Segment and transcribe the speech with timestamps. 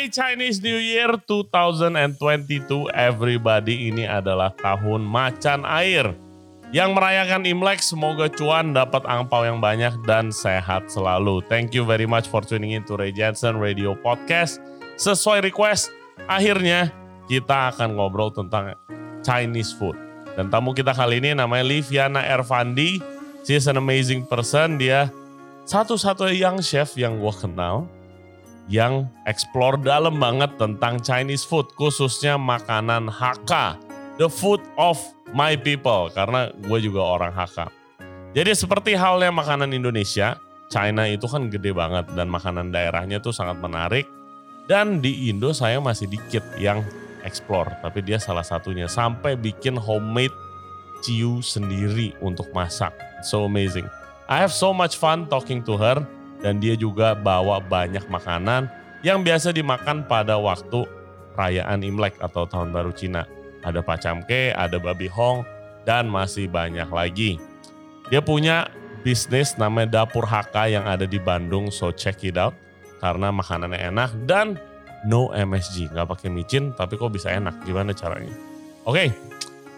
[0.00, 3.92] Happy Chinese New Year 2022 everybody.
[3.92, 6.16] Ini adalah tahun macan air.
[6.72, 11.44] Yang merayakan Imlek semoga cuan dapat angpau yang banyak dan sehat selalu.
[11.52, 14.56] Thank you very much for tuning in to Ray Jensen Radio Podcast.
[14.96, 15.92] Sesuai request,
[16.24, 16.88] akhirnya
[17.28, 18.72] kita akan ngobrol tentang
[19.20, 20.00] Chinese food.
[20.32, 23.04] Dan tamu kita kali ini namanya Liviana Ervandi.
[23.44, 24.80] She is an amazing person.
[24.80, 25.12] Dia
[25.68, 27.99] satu-satunya young chef yang gue kenal
[28.70, 33.74] yang explore dalam banget tentang Chinese food, khususnya makanan Hakka,
[34.16, 34.96] the food of
[35.34, 37.66] my people, karena gue juga orang Hakka.
[38.30, 40.38] Jadi seperti halnya makanan Indonesia,
[40.70, 44.06] China itu kan gede banget dan makanan daerahnya tuh sangat menarik.
[44.70, 46.86] Dan di Indo saya masih dikit yang
[47.26, 50.32] explore, tapi dia salah satunya sampai bikin homemade
[51.02, 52.94] ciu sendiri untuk masak.
[53.26, 53.90] So amazing.
[54.30, 55.98] I have so much fun talking to her
[56.40, 58.68] dan dia juga bawa banyak makanan
[59.00, 60.84] yang biasa dimakan pada waktu
[61.32, 63.24] perayaan Imlek atau Tahun Baru Cina.
[63.60, 65.44] Ada pacamke, ada babi hong,
[65.84, 67.36] dan masih banyak lagi.
[68.08, 68.68] Dia punya
[69.00, 72.56] bisnis namanya Dapur HK yang ada di Bandung, so check it out.
[73.00, 74.60] Karena makanannya enak dan
[75.08, 77.56] no MSG, nggak pakai micin, tapi kok bisa enak?
[77.64, 78.32] Gimana caranya?
[78.84, 79.12] Oke,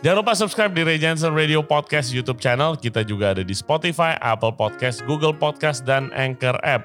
[0.03, 2.75] Jangan lupa subscribe di Ray Jensen Radio Podcast YouTube channel.
[2.75, 6.83] Kita juga ada di Spotify, Apple Podcast, Google Podcast, dan Anchor App.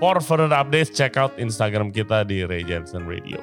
[0.00, 3.36] For further updates, check out Instagram kita di Ray Jensen Radio.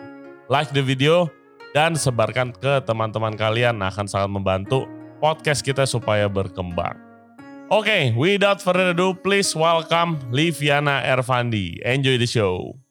[0.49, 1.29] Like the video
[1.77, 4.89] dan sebarkan ke teman-teman kalian nah, akan sangat membantu
[5.21, 6.97] podcast kita supaya berkembang.
[7.69, 11.77] Oke, okay, without further ado, please welcome Liviana Ervandi.
[11.85, 12.82] Enjoy the show.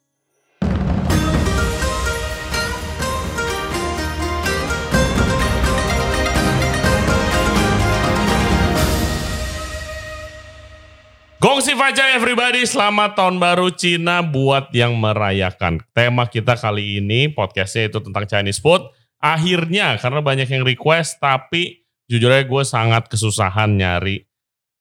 [11.43, 15.83] Gongsi Faja everybody, selamat tahun baru Cina buat yang merayakan.
[15.91, 18.87] Tema kita kali ini podcastnya itu tentang Chinese food.
[19.19, 24.23] Akhirnya karena banyak yang request tapi jujur aja gue sangat kesusahan nyari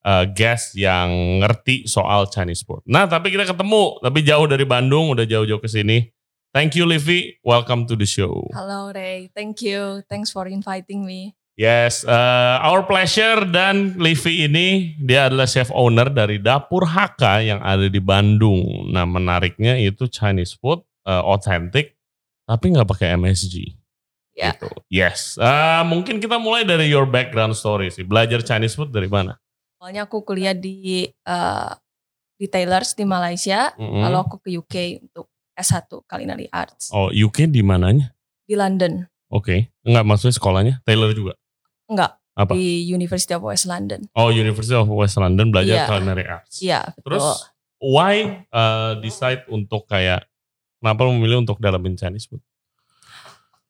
[0.05, 2.85] uh, guest yang ngerti soal Chinese food.
[2.85, 6.13] Nah tapi kita ketemu, tapi jauh dari Bandung, udah jauh-jauh ke sini.
[6.53, 8.45] Thank you Livi, welcome to the show.
[8.53, 10.05] Hello Ray, thank you.
[10.05, 11.33] Thanks for inviting me.
[11.61, 17.61] Yes, uh, our pleasure dan Livi ini dia adalah chef owner dari Dapur HK yang
[17.61, 18.89] ada di Bandung.
[18.89, 21.93] Nah menariknya itu Chinese food uh, authentic
[22.49, 23.77] tapi nggak pakai MSG.
[24.33, 24.57] Yeah.
[24.57, 24.73] Gitu.
[24.89, 28.09] Yes, uh, mungkin kita mulai dari your background story sih.
[28.09, 29.37] Belajar Chinese food dari mana?
[29.77, 31.77] Awalnya aku kuliah di uh,
[32.41, 34.01] di Taylors di Malaysia, mm -hmm.
[34.09, 36.89] lalu aku ke UK untuk S1 Culinary Arts.
[36.89, 38.17] Oh UK di mananya?
[38.49, 39.05] Di London.
[39.29, 39.59] Oke, okay.
[39.85, 41.37] enggak maksudnya sekolahnya Taylor juga?
[41.91, 42.15] Enggak.
[42.31, 42.55] Apa?
[42.55, 44.07] Di University of West London.
[44.15, 45.87] Oh, University of West London belajar yeah.
[45.91, 46.63] culinary arts.
[46.63, 47.51] Iya, yeah, Terus
[47.83, 50.23] why uh, decide untuk kayak
[50.79, 52.39] kenapa memilih untuk dalamin Chinese food?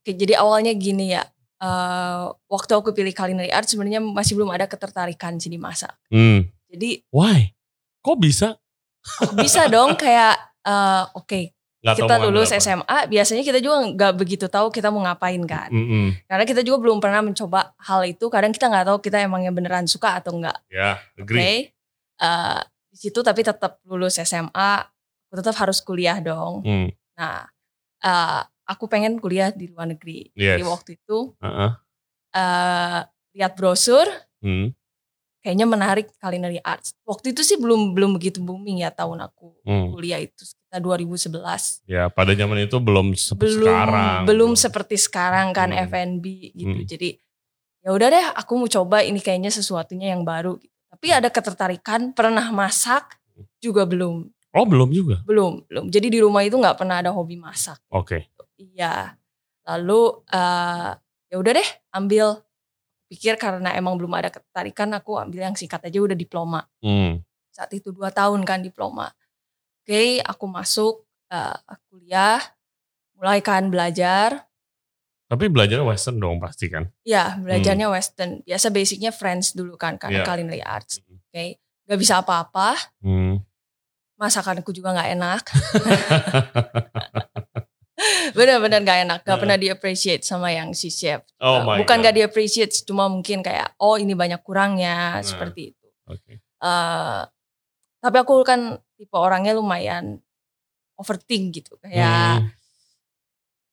[0.02, 1.26] Oke, jadi awalnya gini ya.
[1.62, 5.94] Uh, waktu aku pilih culinary arts sebenarnya masih belum ada ketertarikan sih di masak.
[6.10, 6.50] Hmm.
[6.70, 7.54] Jadi why?
[8.02, 8.58] Kok bisa?
[9.38, 12.54] bisa dong kayak uh, oke okay, Gak kita lulus.
[12.54, 16.06] SMA biasanya kita juga nggak begitu tahu kita mau ngapain kan mm -hmm.
[16.30, 19.90] karena kita juga belum pernah mencoba hal itu kadang kita nggak tahu kita emangnya beneran
[19.90, 21.58] suka atau enggak ya yeah, agree okay?
[22.22, 22.62] uh,
[22.94, 24.72] di situ tapi tetap lulus SMA
[25.26, 27.18] aku tetap harus kuliah dong mm.
[27.18, 27.50] nah
[28.06, 30.62] uh, aku pengen kuliah di luar negeri yes.
[30.62, 31.72] di waktu itu uh -uh.
[32.30, 33.02] Uh,
[33.34, 34.06] lihat brosur
[34.46, 34.78] mm
[35.42, 36.94] kayaknya menarik culinary arts.
[37.02, 39.90] Waktu itu sih belum belum begitu booming ya tahun aku hmm.
[39.92, 40.46] kuliah itu
[40.80, 41.84] 2011.
[41.90, 44.20] Ya pada zaman itu belum seperti belum, sekarang.
[44.24, 45.84] Belum seperti sekarang kan hmm.
[45.92, 46.80] F&B gitu.
[46.80, 46.88] Hmm.
[46.88, 47.10] Jadi
[47.82, 50.56] ya udah deh aku mau coba ini kayaknya sesuatunya yang baru.
[50.56, 50.72] Gitu.
[50.92, 53.20] Tapi ada ketertarikan pernah masak
[53.60, 54.30] juga belum.
[54.56, 55.20] Oh belum juga?
[55.28, 55.92] Belum belum.
[55.92, 57.80] Jadi di rumah itu nggak pernah ada hobi masak.
[57.92, 58.30] Oke.
[58.30, 58.62] Okay.
[58.62, 59.18] Iya.
[59.68, 60.92] Lalu uh,
[61.32, 62.40] ya udah deh ambil
[63.12, 66.64] pikir karena emang belum ada ketertarikan aku ambil yang singkat aja udah diploma.
[66.80, 67.20] Hmm.
[67.52, 69.12] Saat itu dua tahun kan diploma.
[69.82, 71.58] Oke, okay, aku masuk uh,
[71.90, 72.38] kuliah,
[73.18, 74.46] mulai kan belajar.
[75.26, 76.86] Tapi belajarnya western dong pasti kan?
[77.02, 77.96] Iya, belajarnya hmm.
[77.98, 78.32] western.
[78.46, 80.28] Biasa basicnya French dulu kan karena yeah.
[80.30, 81.02] culinary arts.
[81.02, 81.18] Hmm.
[81.18, 81.50] Oke, okay.
[81.90, 82.78] gak bisa apa-apa.
[83.02, 83.42] Hmm.
[84.22, 85.44] Masakanku juga gak enak.
[88.38, 89.42] Bener-bener gak enak, gak uh.
[89.42, 91.26] pernah di appreciate sama yang si chef.
[91.42, 92.06] Oh my Bukan God.
[92.06, 95.26] gak di appreciate, cuma mungkin kayak oh ini banyak kurangnya nah.
[95.26, 95.88] seperti itu.
[96.06, 96.38] Okay.
[96.62, 97.26] Uh,
[97.98, 100.22] tapi aku kan tipe orangnya lumayan
[101.02, 102.50] overthink gitu, kayak hmm.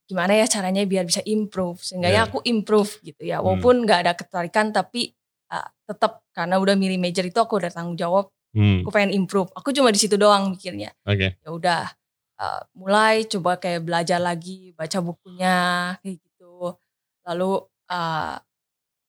[0.09, 2.25] gimana ya caranya biar bisa improve, sehingga yeah.
[2.25, 3.87] aku improve gitu ya, walaupun hmm.
[3.87, 5.13] gak ada ketertarikan tapi
[5.53, 8.89] uh, tetap karena udah milih major itu aku udah tanggung jawab, hmm.
[8.89, 9.53] aku pengen improve.
[9.53, 10.97] Aku cuma di situ doang mikirnya.
[11.05, 11.37] Okay.
[11.45, 11.85] Ya udah
[12.39, 15.59] uh, mulai coba kayak belajar lagi baca bukunya
[16.01, 16.79] kayak gitu
[17.27, 17.51] lalu
[17.91, 18.37] uh,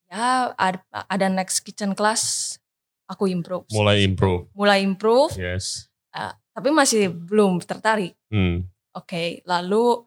[0.09, 2.57] ya ada, ada next kitchen class
[3.05, 4.49] aku improve Mulai improve.
[4.57, 5.88] mulai improve Yes.
[6.13, 8.65] Uh, tapi masih belum tertarik Hmm.
[8.93, 10.05] oke lalu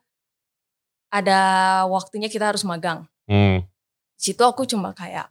[1.12, 1.40] ada
[1.88, 3.62] waktunya kita harus magang Hmm.
[4.18, 5.30] di situ aku cuma kayak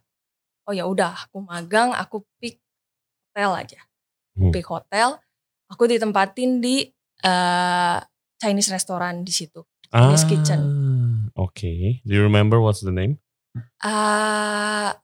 [0.64, 2.56] oh ya udah aku magang aku pick
[3.32, 3.80] hotel aja
[4.32, 4.52] Hmm.
[4.54, 5.18] pick hotel
[5.68, 6.88] aku ditempatin di
[7.22, 7.98] eh,
[8.40, 10.60] Chinese restaurant di situ Chinese kitchen.
[10.64, 12.00] Ah, Oke.
[12.08, 13.20] Do you remember what's the name?
[13.84, 14.96] ah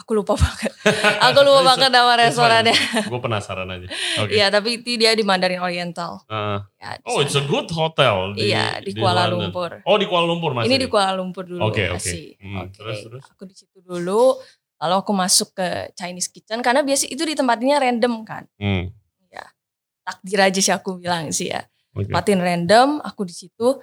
[0.00, 0.72] aku lupa banget
[1.20, 2.72] aku lupa banget nama restorannya
[3.04, 3.86] Gue penasaran aja.
[4.18, 4.32] Oke.
[4.32, 6.64] Iya tapi dia di Mandarin Oriental Ah.
[6.74, 7.46] ya, di oh, it's a sana.
[7.46, 8.32] good hotel.
[8.32, 9.52] Di, iya di, Kuala London.
[9.52, 10.66] Lumpur Oh, di Kuala Lumpur masih.
[10.66, 12.00] ini di Kuala Lumpur dulu Oke, oke.
[12.00, 12.72] masih Hmm, Oke.
[12.74, 13.22] terus, terus?
[13.28, 14.40] aku di situ dulu
[14.80, 18.88] lalu aku masuk ke Chinese kitchen karena biasa itu ditempatinnya random kan Hmm.
[20.00, 21.62] takdir aja sih aku bilang sih ya
[21.92, 22.08] Oke.
[22.08, 23.78] tempatin random aku di situ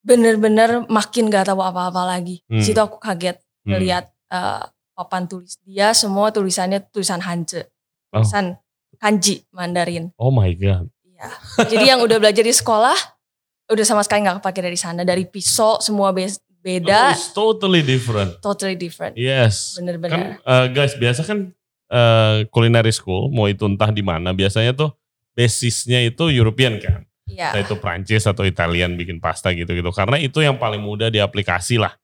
[0.00, 2.56] bener-bener makin gak tahu apa-apa lagi Hmm.
[2.56, 3.74] di situ aku kaget Hmm.
[3.74, 4.64] melihat eh,
[5.00, 7.64] papan tulis dia semua tulisannya tulisan Hanje
[8.10, 8.20] Oh.
[8.20, 8.58] tulisan
[8.96, 10.90] kanji Mandarin Oh my god.
[11.06, 11.28] Iya.
[11.64, 12.96] jadi yang udah belajar di sekolah
[13.66, 17.80] udah sama sekali nggak kepake dari sana dari pisau semua be- Oh, beda it's totally
[17.80, 18.36] different.
[18.38, 19.72] totally different Yes.
[19.74, 21.56] bener-bener Kan eh, guys, biasa kan
[21.88, 24.92] eh, culinary school mau itu entah di mana biasanya tuh
[25.32, 27.06] basisnya itu European kan.
[27.24, 27.54] Iya.
[27.54, 29.88] Entah itu Prancis atau Italian bikin pasta gitu-gitu.
[29.88, 31.94] Karena itu yang paling mudah diaplikasi lah.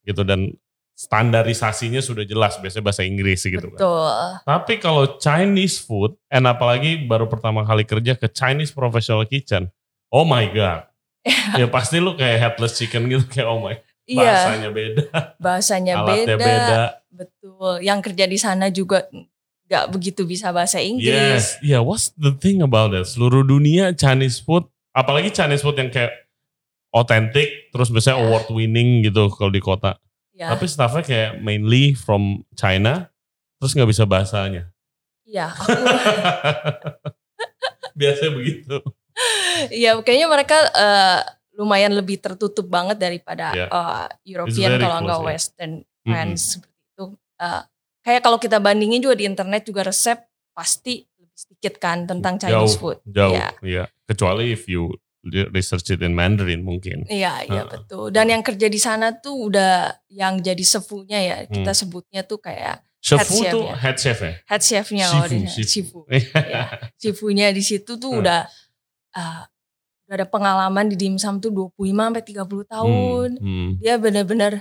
[0.00, 0.54] Gitu dan
[0.96, 3.76] standarisasinya sudah jelas biasanya bahasa Inggris gitu kan.
[3.76, 4.08] betul
[4.48, 9.68] Tapi kalau Chinese food, and apalagi baru pertama kali kerja ke Chinese professional kitchen,
[10.08, 10.88] oh my god.
[11.60, 13.76] ya pasti lu kayak headless chicken gitu kayak oh my.
[14.06, 15.02] iya Bahasanya beda,
[15.36, 16.82] bahasanya beda, beda.
[17.10, 19.10] betul yang kerja di sana juga
[19.66, 21.82] nggak begitu bisa bahasa Inggris Yes, yeah.
[21.82, 23.10] What's the thing about that?
[23.10, 24.64] Seluruh dunia Chinese food,
[24.94, 26.14] apalagi Chinese food yang kayak
[26.94, 28.26] authentic, terus biasanya Yeah.
[28.30, 29.98] award winning gitu kalau di kota.
[30.36, 33.08] Ya Tapi staffnya kayak mainly from China,
[33.56, 34.68] terus nggak bisa bahasanya.
[35.24, 35.48] iya
[37.96, 38.76] Biasanya begitu.
[39.72, 41.20] Iya, kayaknya mereka eh,
[41.56, 43.68] lumayan lebih tertutup banget daripada Yeah.
[43.72, 45.28] eh, It's European kalau nggak yeah.
[45.32, 45.72] Western
[46.04, 47.04] friends seperti itu.
[47.40, 47.62] Eh,
[48.04, 50.20] kayak kalau kita bandingin juga di internet juga resep
[50.52, 52.98] pasti lebih sedikit kan tentang Chinese Jauh, food.
[53.08, 53.48] Jauh, Iya.
[53.64, 53.84] iya.
[54.04, 54.92] Kecuali if you
[55.50, 57.04] research it in Mandarin mungkin.
[57.06, 58.10] Iya, iya betul.
[58.10, 61.78] Dan yang kerja di sana tuh udah yang jadi sefunya ya, kita Hmm.
[61.78, 63.74] sebutnya tuh kayak Chef chef tuh ya.
[63.78, 64.32] head chef ya?
[64.44, 65.62] head chefnya Shifu, shifu.
[65.62, 66.00] Shifu.
[66.10, 66.62] Iya.
[66.98, 68.20] Shifunya di situ tuh Hmm.
[68.24, 68.40] udah
[69.12, 69.42] eh,
[70.06, 71.74] udah ada pengalaman di dimsum tuh 25
[72.10, 73.28] sampai 30 tahun.
[73.38, 74.52] Hmm, hmm, dia bener-bener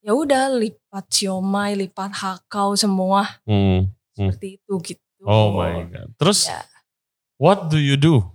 [0.00, 3.92] ya udah lipat siomay, lipat hakau semua hmm.
[4.16, 4.28] Hmm.
[4.32, 5.04] seperti itu gitu.
[5.22, 6.08] Oh my god.
[6.16, 6.64] Terus Ya.
[7.36, 8.31] what do you do?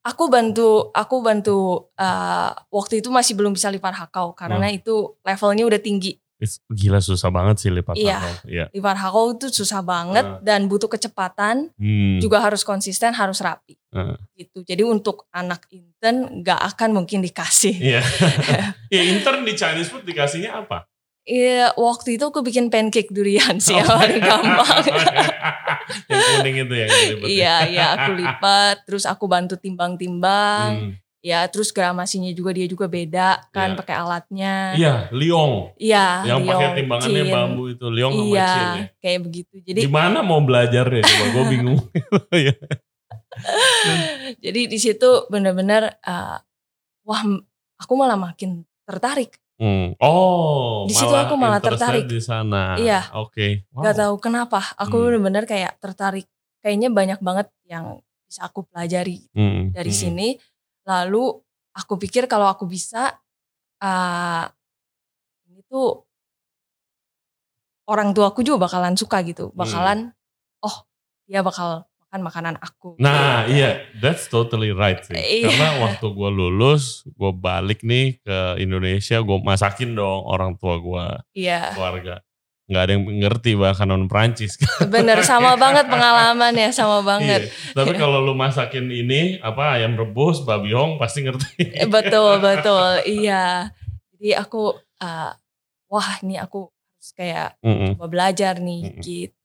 [0.00, 1.58] Aku bantu, aku bantu
[2.00, 4.78] uh, waktu itu masih belum bisa lipat hakau karena Hmm.
[4.80, 6.16] itu levelnya udah tinggi.
[6.40, 8.16] It's, gila susah banget sih lipat Iya.
[8.16, 8.32] hakau.
[8.48, 8.64] Iya.
[8.72, 10.40] Lipat hakau itu susah banget Hmm.
[10.40, 12.16] dan butuh kecepatan, Hmm.
[12.16, 13.76] juga harus konsisten, harus rapi.
[13.92, 14.16] Hmm.
[14.32, 14.64] Gitu.
[14.64, 17.76] Jadi untuk anak intern nggak akan mungkin dikasih.
[17.76, 18.00] Iya.
[18.96, 20.88] ya intern di Chinese food dikasihnya apa?
[21.22, 23.78] Iya, waktu itu aku bikin pancake durian sih Oh.
[23.78, 24.82] yang paling gampang.
[26.10, 27.28] yang kuning itu yang ribet.
[27.28, 30.70] Iya, iya aku lipat, terus aku bantu timbang-timbang.
[30.74, 30.92] Hmm.
[31.20, 33.78] Ya, terus gramasinya juga dia juga beda kan Iya.
[33.78, 34.54] pakai alatnya.
[34.72, 35.76] Iya, liong.
[35.76, 37.28] Iya, yang pakai timbangannya cin.
[37.30, 38.84] bambu itu, liong sama Iya, cin ya.
[38.98, 39.54] kayak begitu.
[39.60, 41.80] Jadi Gimana mau belajar ya coba gue bingung.
[42.40, 42.56] Iya.
[44.40, 46.38] jadi di situ benar-benar eh,
[47.04, 47.22] wah
[47.76, 49.36] aku malah makin tertarik.
[49.60, 49.92] Hmm.
[50.00, 52.08] Oh, Di situ aku malah tertarik.
[52.08, 52.80] di sana.
[52.80, 53.12] Iya.
[53.12, 53.68] Oke.
[53.76, 53.84] Wow.
[53.84, 55.04] Gak tahu kenapa, aku Hmm.
[55.20, 56.24] benar-benar kayak tertarik.
[56.64, 60.00] Kayaknya banyak banget yang bisa aku pelajari Hmm, dari hmm.
[60.00, 60.28] sini.
[60.88, 61.36] Lalu
[61.76, 63.12] aku pikir kalau aku bisa
[63.80, 64.44] eh
[65.44, 66.04] ini tuh
[67.84, 70.12] orang tuaku juga bakalan suka gitu, bakalan
[70.62, 70.76] oh
[71.26, 72.98] dia bakal makan makanan aku.
[72.98, 75.14] Nah iya, that's totally right sih.
[75.14, 75.46] Iya.
[75.46, 81.06] Karena waktu gue lulus, gue balik nih ke Indonesia, gue masakin dong orang tua gue,
[81.38, 82.18] Iya, keluarga.
[82.66, 84.58] Nggak ada yang ngerti bahkan non Prancis.
[84.90, 87.46] bener sama banget pengalamannya sama banget.
[87.46, 87.78] Iya.
[87.78, 91.62] Tapi kalau lu masakin ini apa ayam rebus, babi hong pasti ngerti.
[91.78, 93.70] Eh, Betul betul, iya.
[94.18, 95.30] Jadi aku eh,
[95.86, 97.94] wah ini aku harus kayak Mm-mm.
[97.94, 98.98] coba belajar nih Mm-mm.
[98.98, 99.38] gitu.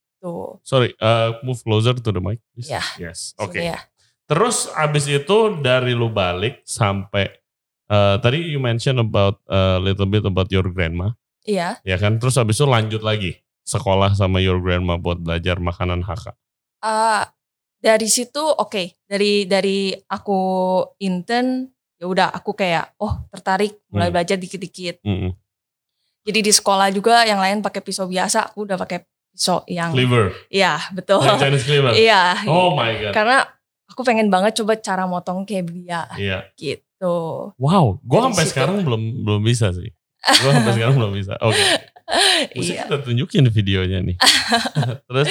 [0.61, 2.41] Sorry, uh, move closer to the mic.
[2.51, 2.67] please.
[2.67, 2.81] Ya.
[2.97, 3.33] Yes.
[3.37, 3.59] Oke.
[3.59, 3.77] ya.
[4.25, 7.29] Terus abis itu dari lu balik sampai
[7.87, 11.13] uh, tadi you mention about a little bit about your grandma,
[11.45, 11.77] Iya.
[11.85, 12.17] ya kan?
[12.17, 16.33] Terus abis itu lanjut lagi sekolah sama your grandma buat belajar makanan Hakka.
[16.81, 17.23] Eh,
[17.81, 20.37] dari situ oke dari dari aku
[20.97, 24.15] intern ya udah aku kayak oh tertarik mulai Hmm.
[24.17, 25.31] belajar dikit-dikit Mm-mm.
[26.21, 29.05] jadi di sekolah juga yang lain pakai pisau biasa aku udah pakai
[29.35, 30.31] pisau yang Cleaver.
[30.47, 31.91] iya betul Yang Chinese cleaver.
[32.07, 33.11] iya Oh my god.
[33.11, 33.43] karena
[33.85, 36.39] aku pengen banget coba cara motong kayak dia Iya.
[36.55, 38.51] gitu Wow, Dari sampai situ.
[38.55, 39.91] sekarang belum belum bisa sih.
[40.41, 41.35] Gue sampai sekarang belum bisa.
[41.37, 41.59] Oke.
[42.55, 44.17] Mesti iya kita tunjukin videonya nih.
[45.11, 45.29] Terus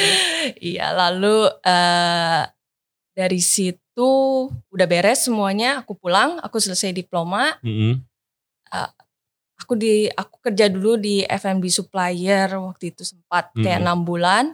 [0.61, 2.43] iya lalu eh
[3.11, 4.11] dari situ
[4.51, 8.03] udah beres semuanya aku pulang aku selesai diploma mm-mm.
[9.65, 13.85] Aku di aku kerja dulu di F&B supplier waktu itu sempat kayak Mhm.
[13.85, 14.45] enam bulan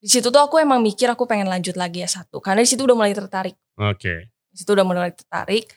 [0.00, 2.82] di situ tuh aku emang mikir aku pengen lanjut lagi ya satu karena di situ
[2.82, 4.32] udah mulai tertarik Oke.
[4.48, 5.68] di situ udah mulai tertarik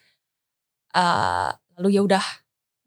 [0.88, 2.24] Eh, lalu ya udah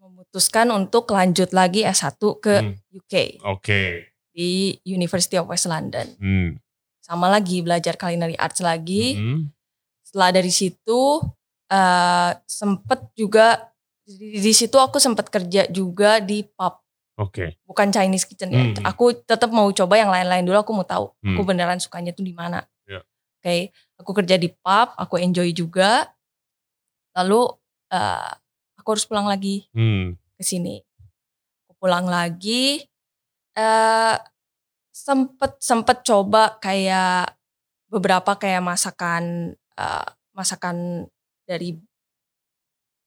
[0.02, 2.74] memutuskan untuk lanjut lagi S1 ke Hmm.
[2.90, 3.14] UK
[3.46, 4.10] Oke.
[4.34, 6.58] di University of West London Hmm.
[7.00, 9.54] sama lagi belajar culinary arts lagi Mm-mm.
[10.02, 11.22] setelah dari situ
[11.70, 13.71] eh sempet juga
[14.04, 16.82] di, di situ aku sempat kerja juga di pub
[17.16, 17.62] Oke.
[17.64, 18.64] bukan Chinese kitchen ya.
[18.66, 18.82] Hmm.
[18.88, 20.58] Aku tetap mau coba yang lain-lain dulu.
[20.58, 21.38] Aku mau tahu Hmm.
[21.38, 22.66] aku beneran sukanya tuh di mana.
[22.84, 23.06] Ya.
[23.38, 26.10] Oke, aku kerja di pub, aku enjoy juga.
[27.14, 27.42] Lalu
[27.92, 28.32] eh,
[28.76, 30.16] aku harus pulang lagi Hmm.
[30.34, 30.80] ke sini.
[31.68, 32.88] Aku pulang lagi.
[33.52, 34.16] eh
[34.96, 37.36] sempet sempet coba kayak
[37.92, 41.04] beberapa kayak masakan eh, masakan
[41.44, 41.76] dari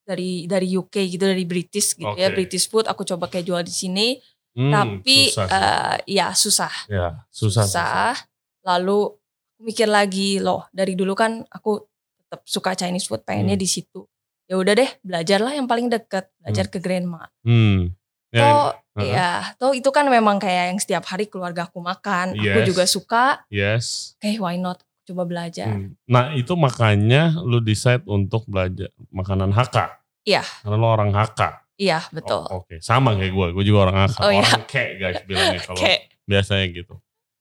[0.05, 2.35] dari dari UK gitu dari British gitu ya Oke.
[2.37, 4.09] British food aku coba kayak jual di sini
[4.55, 7.67] Hmm, tapi susah eh, ya susah ya susah.
[7.67, 7.67] susah.
[7.67, 8.15] susah
[8.63, 9.11] lalu
[9.51, 11.83] aku mikir lagi loh dari dulu kan aku
[12.17, 13.59] tetap suka Chinese food pengennya Hmm.
[13.59, 14.07] di situ
[14.45, 17.91] ya udah deh belajarlah yang paling deket belajar ke grandma Hmm.
[18.31, 19.03] Ya, toh uh-uh.
[19.05, 22.67] ya toh itu kan memang kayak yang setiap hari keluarga aku makan aku Yes.
[22.67, 24.15] juga suka yes.
[24.15, 25.93] oke why not coba belajar Hmm.
[26.09, 30.01] Nah itu makanya lu decide untuk belajar makanan Hakka.
[30.25, 30.41] Iya.
[30.41, 31.61] Karena lu orang Hakka.
[31.75, 33.47] iya betul Oh, Oke, sama kayak gue.
[33.53, 34.21] Gue juga orang Hakka.
[34.23, 34.41] Oh, iya.
[34.41, 35.95] orang kek guys bilangnya kalau oke
[36.25, 36.95] biasanya gitu.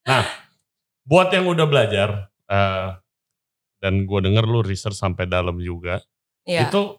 [0.04, 0.24] Nah,
[1.02, 2.08] buat yang udah belajar
[2.50, 2.88] eh,
[3.80, 6.00] dan gue denger lu research sampai dalam juga,
[6.44, 6.96] ya itu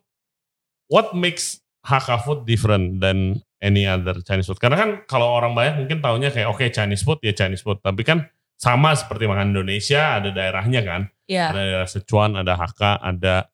[0.89, 4.57] what makes Hakka food different than any other Chinese food?
[4.57, 8.01] Karena kan kalau orang banyak mungkin taunya kayak oke Chinese food ya Chinese food, tapi
[8.01, 13.51] kan sama seperti makan Indonesia ada daerahnya kan, ya ada daerah Sichuan, ada Hakka, ada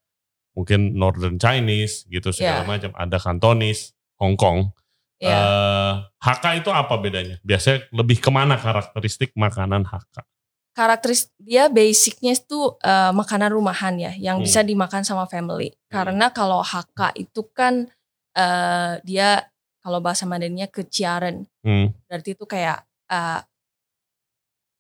[0.53, 2.70] mungkin Northern Chinese gitu segala Ya.
[2.70, 4.70] macam, ada Cantonese, Hong Kong.
[5.17, 7.38] ya Eh, Hakka itu apa bedanya?
[7.41, 10.25] Biasanya lebih ke mana karakteristik makanan Hakka?
[10.72, 14.48] karakteris dia basicnya itu eh, makanan rumahan ya yang Hmm.
[14.48, 17.91] bisa dimakan sama family karena kalau HK itu kan
[18.31, 19.43] eh, dia
[19.84, 21.91] kalau bahasa Mandarinnya keciaran Hmm.
[22.08, 23.39] berarti itu kayak eh,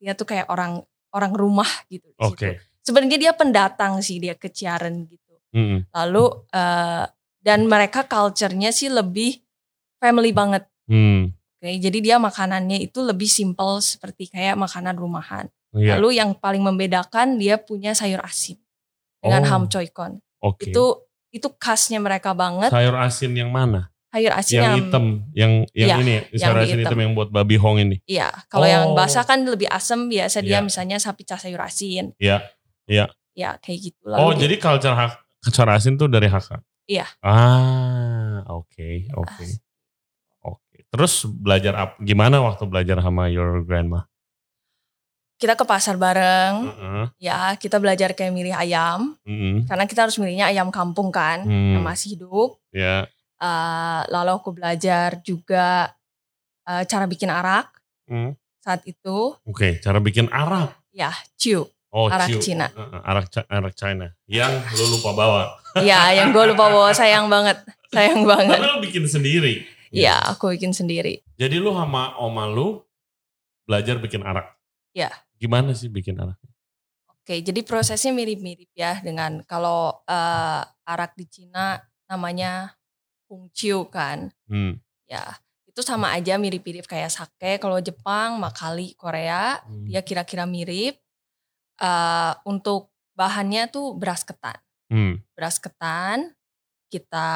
[0.01, 0.81] dia tuh kayak orang
[1.13, 2.33] orang rumah gitu di situ.
[2.33, 2.49] Oke.
[2.81, 5.21] sebenarnya dia pendatang sih dia keciaran gitu
[5.53, 5.83] Hmm.
[5.91, 7.03] lalu eh,
[7.39, 9.37] dan mereka culture-nya sih lebih
[9.97, 11.31] family banget Hmm.
[11.55, 15.45] Oke, jadi dia makanannya itu lebih simple seperti kayak makanan rumahan.
[15.71, 15.95] Iya.
[15.95, 18.57] Lalu yang paling membedakan dia punya sayur asin
[19.21, 19.29] Oh.
[19.29, 20.17] dengan ham choi kon.
[20.41, 20.73] Oke.
[20.73, 22.73] Itu itu khasnya mereka banget.
[22.73, 23.90] sayur asin yang mana?
[24.11, 26.83] Sayur asin yang yang, hitam, yang yang Iya, ini, yang asin hitam.
[26.83, 27.97] hitam yang buat babi hong ini.
[28.03, 28.93] Iya, kalau yang Oh.
[28.93, 30.59] basah kan lebih asam biasa dia Iya.
[30.61, 32.11] misalnya sapi cah sayur asin.
[32.19, 32.43] Iya,
[32.85, 33.07] iya.
[33.31, 34.03] Ya kayak gitu.
[34.05, 36.59] oh, dia- jadi culture hak, sayur asin tuh dari Hakka?
[36.83, 37.07] Iya.
[37.23, 39.45] Ah, oke, oke.
[40.43, 40.77] Oke.
[40.85, 41.93] Terus belajar apa?
[41.97, 44.03] Gimana waktu belajar sama your grandma?
[45.33, 46.69] kita ke pasar bareng.
[46.69, 47.05] Heeh.
[47.17, 49.65] Ya, kita belajar kayak milih ayam Mm-mm.
[49.65, 51.73] karena kita harus milihnya ayam kampung kan Hmm.
[51.73, 52.61] yang masih hidup.
[52.69, 53.09] Ya.
[53.41, 55.89] Eh, lalu aku belajar juga
[56.61, 57.73] eh, cara bikin arak
[58.05, 58.37] Hmm.
[58.61, 59.33] saat itu.
[59.47, 60.77] Oke, cara bikin arak.
[60.93, 61.65] Ya, ciu.
[61.91, 62.39] Oh, Arak ciu.
[62.39, 62.71] Cina.
[62.71, 64.07] Heeh, arak arak China.
[64.27, 65.43] Yang lu lupa bawa.
[65.75, 67.59] Iya, yang gue lupa bawa sayang banget,
[67.91, 68.59] sayang banget.
[68.59, 69.67] Tapi lu bikin sendiri.
[69.91, 71.19] Iya, aku bikin sendiri.
[71.35, 72.79] Jadi lu sama oma lu
[73.67, 74.55] belajar bikin arak.
[74.95, 75.11] Iya.
[75.35, 76.39] Gimana sih bikin arak?
[77.11, 81.75] Oke, jadi prosesnya mirip-mirip ya dengan kalau eh, arak di Cina
[82.07, 82.71] namanya
[83.31, 84.27] Hongqiu kan.
[84.51, 84.75] Hmm.
[85.07, 87.63] Ya, itu sama aja mirip-mirip kayak sake.
[87.63, 89.87] Kalau Jepang, makali Korea, Hmm.
[89.87, 90.99] dia kira-kira mirip.
[91.79, 94.59] Eh, untuk bahannya tuh beras ketan.
[94.91, 95.23] Hmm.
[95.31, 96.35] Beras ketan
[96.91, 97.27] kita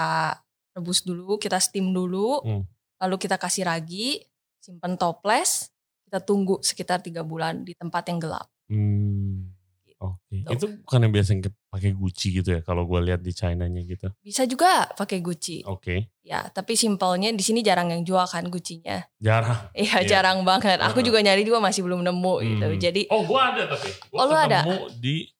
[0.75, 2.63] rebus dulu, kita steam dulu, Hmm.
[2.99, 4.19] lalu kita kasih ragi,
[4.59, 5.71] simpen toples,
[6.03, 8.51] kita tunggu sekitar tiga bulan di tempat yang gelap.
[8.67, 9.54] Hmm.
[9.95, 10.43] Oke.
[10.43, 10.51] Tuh.
[10.51, 13.81] Itu bukan yang biasa yang ke- pakai Gucci gitu ya kalau gue lihat di China-nya
[13.81, 14.11] gitu.
[14.19, 15.63] Bisa juga pakai Gucci.
[15.63, 16.11] Oke.
[16.19, 19.07] Ya, tapi simpelnya di sini jarang yang jual kan Gucci-nya.
[19.17, 19.71] Jarang.
[19.73, 20.07] Iya, Iya.
[20.19, 20.79] jarang banget.
[20.79, 22.67] Aku juga nyari juga masih belum nemu gitu.
[22.69, 22.77] Hmm.
[22.77, 23.87] Jadi Oh gue ada tapi.
[23.87, 24.59] Gue Oh, lu ada?
[24.93, 25.31] di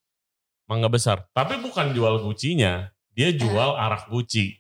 [0.65, 1.27] Mangga Besar.
[1.29, 2.89] Tapi bukan jual Gucci-nya.
[3.12, 4.55] Dia jual arak Gucci.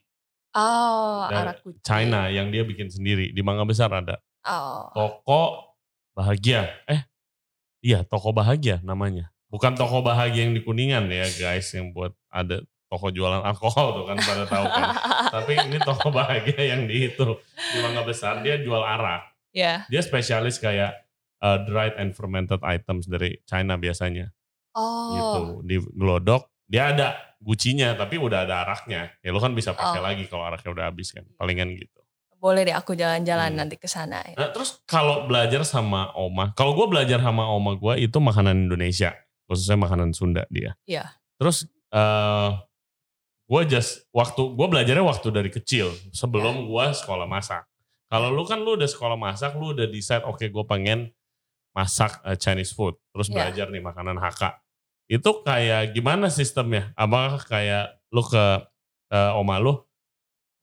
[0.53, 1.79] oh, Dan arak Gucci.
[1.81, 3.31] China yang dia bikin sendiri.
[3.31, 4.19] Di Mangga Besar ada.
[4.43, 4.91] Oh.
[4.91, 5.43] Toko
[6.11, 6.67] Bahagia.
[6.85, 7.03] Eh,
[7.81, 9.34] iya Toko Bahagia namanya.
[9.47, 11.69] Bukan Toko Bahagia yang di Kuningan ya guys.
[11.71, 14.87] Yang buat ada toko jualan alkohol tuh kan pada tahu kan.
[15.35, 17.37] Tapi ini Toko Bahagia yang di itu.
[17.55, 19.31] Di Mangga Besar dia jual arak.
[19.51, 19.87] ya.
[19.87, 20.91] Dia spesialis kayak
[21.39, 24.33] uh, dried and fermented items dari China biasanya.
[25.09, 25.39] gitu.
[25.55, 25.63] Oh.
[25.63, 29.13] Di Glodok dia ada gucinya tapi udah ada araknya.
[29.21, 30.03] Ya lu kan bisa pakai Oh.
[30.03, 31.23] lagi kalau araknya udah habis kan.
[31.37, 32.01] Palingan gitu.
[32.35, 33.57] Boleh deh aku jalan-jalan Hmm.
[33.57, 34.21] nanti ke sana.
[34.21, 34.35] ya.
[34.37, 39.15] Nah, terus kalau belajar sama oma, kalau gue belajar sama oma gue itu makanan Indonesia,
[39.45, 40.73] khususnya makanan Sunda dia.
[40.85, 41.09] Iya.
[41.37, 42.51] Terus eh
[43.45, 47.65] gue just waktu gue belajarnya waktu dari kecil sebelum gue sekolah masak.
[48.09, 51.13] Kalau lu kan lu udah sekolah masak, lu udah decide oke gue pengen
[51.75, 53.35] masak eh, Chinese food, terus Iya.
[53.49, 54.61] belajar nih makanan Hakka.
[55.05, 56.89] Itu kayak gimana sistemnya?
[56.97, 58.45] Apakah kayak lu ke
[59.13, 59.77] eh, oma lu,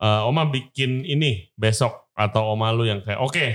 [0.03, 3.47] eh, oma bikin ini besok atau oma lu yang kayak oke,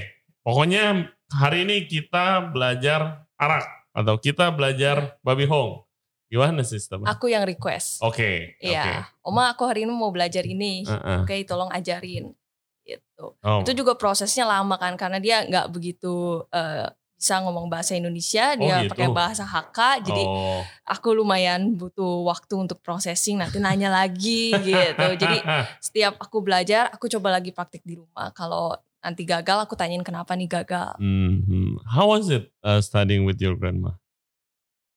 [0.48, 3.65] pokoknya hari ini kita belajar arak
[3.98, 5.82] atau kita belajar babi hong.
[6.30, 7.10] Gimana sistemnya?
[7.10, 8.04] Aku yang request.
[8.04, 8.68] Oke, oke.
[8.70, 9.10] Iya.
[9.25, 10.84] Oma aku hari ini mau belajar ini.
[10.86, 11.24] Heeh.
[11.24, 12.36] Oke, tolong ajarin.
[12.84, 13.25] Gitu.
[13.42, 16.88] Oh, Itu juga prosesnya lama kan karena dia nggak begitu eh,
[17.18, 18.94] bisa ngomong bahasa Indonesia, dia gitu.
[18.94, 20.06] pakai bahasa Hakka.
[20.06, 20.62] Jadi oh.
[20.86, 25.08] aku lumayan butuh waktu untuk processing nanti nanya lagi gitu.
[25.18, 25.42] Jadi
[25.86, 28.30] setiap aku belajar, aku coba lagi praktik di rumah.
[28.38, 30.99] Kalau nanti gagal, aku tanyain kenapa nih gagal.
[30.99, 31.79] Mhm.
[31.87, 33.95] How was it uh, studying with your grandma?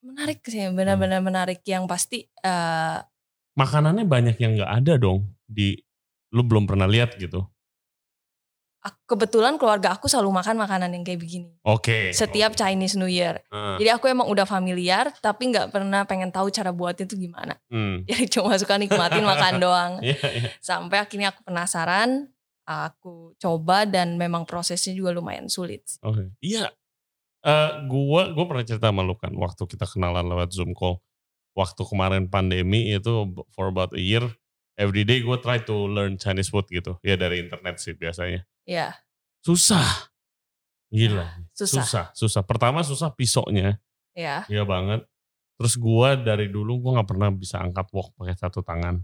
[0.01, 1.63] Menarik sih, benar-benar menarik.
[1.63, 2.97] Yang pasti eh,
[3.51, 5.75] Makanannya banyak yang nggak ada dong di
[6.31, 7.43] lu belum pernah lihat gitu.
[8.81, 11.53] aku- kebetulan keluarga aku selalu makan makanan yang kayak begini.
[11.61, 12.09] Oke.
[12.09, 12.57] Setiap oke.
[12.57, 13.37] Chinese New Year.
[13.53, 17.61] Ah, Jadi aku emang udah familiar, tapi nggak pernah pengen tahu cara buatnya itu gimana.
[17.69, 18.09] hmm.
[18.09, 19.91] Jadi cuma suka nikmatin makan doang.
[20.01, 20.49] Iya, iya.
[20.57, 22.30] Sampai akhirnya aku penasaran,
[22.65, 25.85] aku coba dan memang prosesnya juga lumayan sulit.
[26.05, 26.31] Oke.
[26.39, 26.69] Iya.
[27.41, 31.01] Eh, gua gua pernah cerita sama lu kan waktu kita kenalan lewat Zoom call.
[31.51, 34.23] Waktu kemarin pandemi itu for about a year
[34.79, 36.95] every day gue try to learn Chinese food gitu.
[37.03, 38.47] Ya dari internet sih biasanya.
[38.63, 38.95] Ya,
[39.41, 40.13] Susah.
[40.91, 41.25] Gila.
[41.55, 41.81] susah.
[41.81, 42.41] Susah, susah.
[42.45, 43.79] Pertama susah pisoknya.
[44.11, 45.07] Ya, Iya banget.
[45.55, 48.99] Terus gua dari dulu gua nggak pernah bisa angkat wok pakai satu tangan.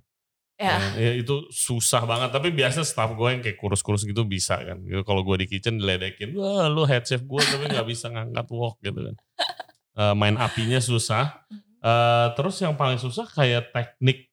[0.58, 0.78] Ya.
[0.98, 2.30] Ya itu susah banget.
[2.34, 4.82] Tapi biasa staff gue yang kayak kurus-kurus gitu bisa kan.
[4.82, 8.46] Gitu, Kalau gue di kitchen diledekin, wah lu head chef gue tapi nggak bisa ngangkat
[8.50, 9.15] wok gitu kan.
[9.98, 11.46] Eh, main apinya susah.
[11.78, 14.30] Eh, terus yang paling susah kayak teknik.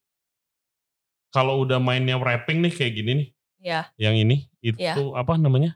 [1.29, 3.29] Kalau udah mainnya wrapping nih kayak gini nih,
[3.65, 4.93] Ya, yang ini itu Iya.
[5.17, 5.73] apa namanya?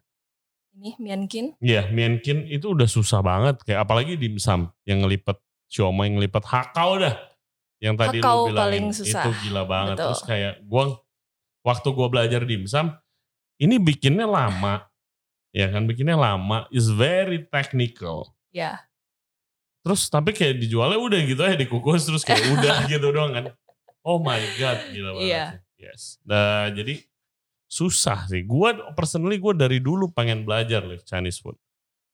[0.78, 1.58] ini Miankin.
[1.60, 3.60] Iya, mienkin itu udah susah banget.
[3.68, 5.36] Kayak apalagi dimsum yang ngelipet
[5.68, 7.18] siomay, yang ngelipet hakau dah.
[7.80, 9.96] Yang tadi Hakau lu bilang itu gila banget.
[9.96, 10.06] Betul.
[10.12, 10.84] Terus kayak gua
[11.64, 12.92] waktu gua belajar dimsum,
[13.60, 14.86] ini bikinnya lama.
[15.50, 18.38] ya kan bikinnya lama, is very technical.
[18.54, 18.86] Ya,
[19.90, 23.46] Terus tapi kayak dijualnya udah gitu aja dikukus terus kayak udah gitu doang kan.
[24.06, 25.26] Oh my god, gila banget.
[25.26, 25.82] Sih.
[25.82, 26.02] Yes.
[26.30, 27.02] Nah, jadi
[27.66, 28.46] susah sih.
[28.46, 31.58] Gua personally gue dari dulu pengen belajar loh Chinese food.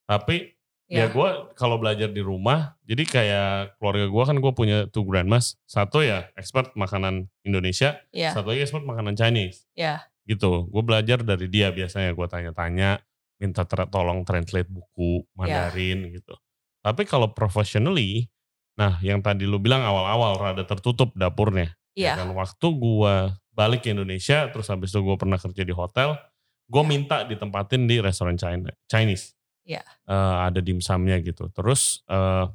[0.08, 0.55] Tapi
[0.86, 1.06] ya, ya.
[1.10, 3.50] gue kalau belajar di rumah, jadi kayak
[3.82, 5.58] keluarga gue kan gue punya two grandmas.
[5.66, 9.66] Satu ya expert makanan Indonesia, Ya, satu lagi expert makanan Chinese.
[9.74, 10.06] ya.
[10.26, 10.66] Gitu.
[10.74, 12.98] Gue belajar dari dia biasanya gue tanya-tanya,
[13.38, 15.30] minta ter- tolong translate buku Ya.
[15.38, 16.34] Mandarin gitu.
[16.82, 18.30] Tapi kalau professionally,
[18.74, 21.76] nah yang tadi lu bilang awal-awal rada tertutup dapurnya.
[21.96, 22.26] Ya Iya.
[22.26, 26.20] kan waktu gua balik ke Indonesia, terus habis itu gua pernah kerja di hotel,
[26.66, 29.35] gue minta ditempatin di restoran China, Chinese.
[29.66, 29.82] Iya.
[30.06, 31.50] Eh, ada dimsumnya gitu.
[31.50, 32.46] Terus eh,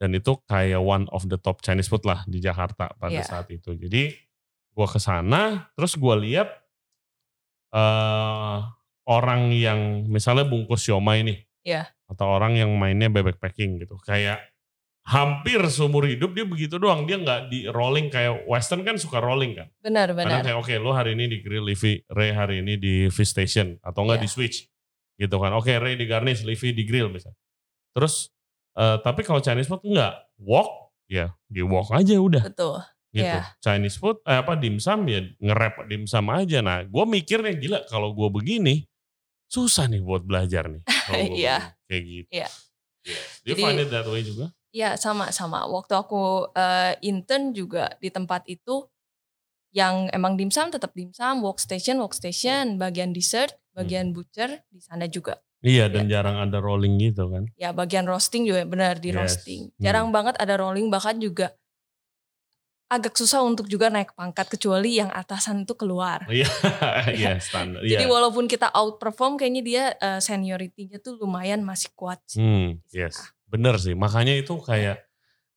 [0.00, 3.22] dan itu kayak one of the top Chinese food lah di Jakarta pada Iya.
[3.22, 3.76] saat itu.
[3.76, 4.10] Jadi
[4.72, 6.48] gua ke sana, terus gua lihat
[7.72, 8.56] eh
[9.02, 11.82] orang yang misalnya bungkus siomay nih, Iya.
[12.06, 14.38] atau orang yang mainnya bebek packing gitu, kayak
[15.02, 19.50] hampir seumur hidup dia begitu doang dia nggak di rolling kayak western kan suka rolling
[19.58, 20.46] kan Benar, kadang benar.
[20.46, 24.06] kayak oke lo hari ini di grill Livi Ray hari ini di fish station atau
[24.06, 24.24] enggak Iya.
[24.24, 24.56] di switch
[25.22, 27.38] gitu kan oke Ray di garnish Livi di grill misalnya
[27.94, 28.34] terus
[28.74, 32.82] eh, tapi kalau Chinese food enggak wok ya di wok aja udah Betul.
[33.14, 33.44] gitu Iya.
[33.62, 38.28] Chinese food eh, apa dimsum ya nge-wrap dimsum aja nah gue mikirnya gila kalau gue
[38.32, 38.82] begini
[39.46, 40.82] susah nih buat belajar nih
[41.38, 41.76] Iya.
[41.86, 42.48] kayak gitu Iya.
[43.06, 43.22] Yeah.
[43.44, 45.68] Do you Jadi- find it that way juga Iya sama-sama.
[45.68, 48.88] Waktu aku uh, intern juga di tempat itu
[49.68, 54.16] yang emang dimsum tetap dimsum, workstation workstation, bagian dessert, bagian hmm.
[54.16, 55.40] butcher di sana juga.
[55.62, 56.18] Iya dan ya.
[56.18, 57.46] jarang ada rolling gitu kan.
[57.54, 59.16] Ya bagian roasting juga benar di yes.
[59.16, 59.70] roasting.
[59.74, 59.82] Hmm.
[59.82, 60.16] Jarang hmm.
[60.16, 61.54] banget ada rolling bahkan juga
[62.92, 66.28] agak susah untuk juga naik pangkat kecuali yang atasan itu keluar.
[66.28, 66.44] Iya,
[67.18, 67.80] iya standar.
[67.80, 68.12] Jadi yeah.
[68.12, 72.44] walaupun kita outperform kayaknya dia uh, seniority-nya tuh lumayan masih kuat sih.
[72.44, 73.32] Hmm, yes.
[73.48, 73.96] Bener sih.
[73.96, 75.00] Makanya itu kayak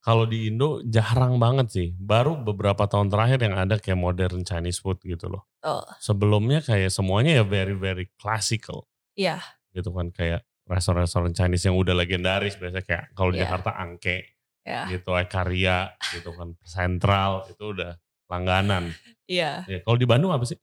[0.06, 1.88] kalau di Indo jarang banget sih.
[1.98, 5.50] Baru beberapa tahun terakhir yang ada kayak modern Chinese food gitu loh.
[5.66, 5.82] Oh.
[5.98, 8.86] Sebelumnya kayak semuanya ya very very classical.
[9.18, 9.42] Iya.
[9.74, 13.50] Gitu kan kayak restoran-restoran Chinese yang udah legendaris biasanya kayak kalau di yeah.
[13.50, 14.18] Jakarta Angke
[14.66, 14.90] ya.
[14.90, 18.90] gitu karya gitu kan sentral itu udah langganan
[19.30, 20.58] iya ya, kalau di Bandung apa sih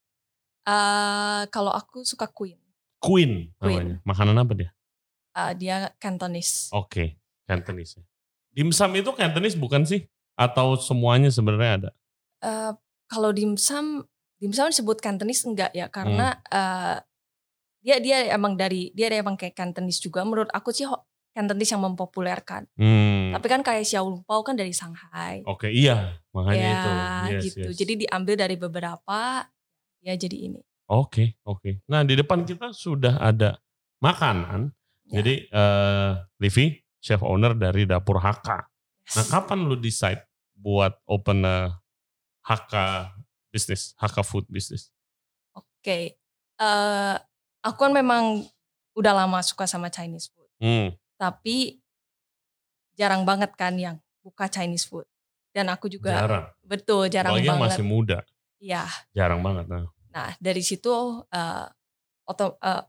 [0.66, 2.58] uh, kalau aku suka Queen
[2.98, 4.02] Queen namanya Queen.
[4.02, 4.70] makanan apa dia
[5.38, 7.08] uh, dia Cantonese oke okay.
[7.46, 8.11] Cantonese.
[8.52, 10.04] Dimsum itu Cantonese bukan sih
[10.36, 11.90] atau semuanya sebenarnya ada
[12.44, 12.72] uh,
[13.08, 14.04] kalau dimsum
[14.40, 16.52] dimsum disebut Cantonese enggak ya karena hmm.
[16.52, 16.96] uh,
[17.82, 20.86] dia dia emang dari dia emang kayak Cantonese juga menurut aku sih
[21.32, 22.68] Cantonese yang mempopulerkan.
[22.76, 23.32] Hmm.
[23.32, 25.40] Tapi kan kayak Xiao Pao kan dari Shanghai.
[25.48, 26.90] Oke, okay, iya, makanya ya, itu.
[26.92, 27.68] Yes, gitu.
[27.72, 27.76] Yes.
[27.80, 29.48] Jadi diambil dari beberapa
[30.04, 30.60] ya jadi ini.
[30.92, 31.58] Oke, okay, oke.
[31.64, 31.74] Okay.
[31.88, 33.56] Nah, di depan kita sudah ada
[34.04, 34.76] makanan.
[35.08, 35.24] Ya.
[35.24, 38.48] Jadi uh, Livi, chef owner dari dapur HK.
[39.18, 40.22] Nah, kapan lu decide
[40.54, 41.74] buat open uh,
[42.46, 42.74] HK
[43.50, 44.94] bisnis, HK food business?
[45.58, 45.66] Oke.
[45.82, 46.04] Okay.
[46.62, 47.16] Uh, eh,
[47.66, 48.46] aku kan memang
[48.94, 50.46] udah lama suka sama Chinese food.
[50.62, 51.78] Hmm tapi
[52.98, 55.06] jarang banget kan yang buka Chinese food.
[55.54, 56.44] Dan aku juga jarang.
[56.66, 57.66] betul jarang Apalagi banget.
[57.70, 58.18] masih muda.
[58.58, 58.82] Iya.
[59.14, 59.70] Jarang banget.
[59.70, 60.90] Nah, nah dari situ
[61.22, 61.66] uh,
[62.26, 62.82] oto, uh,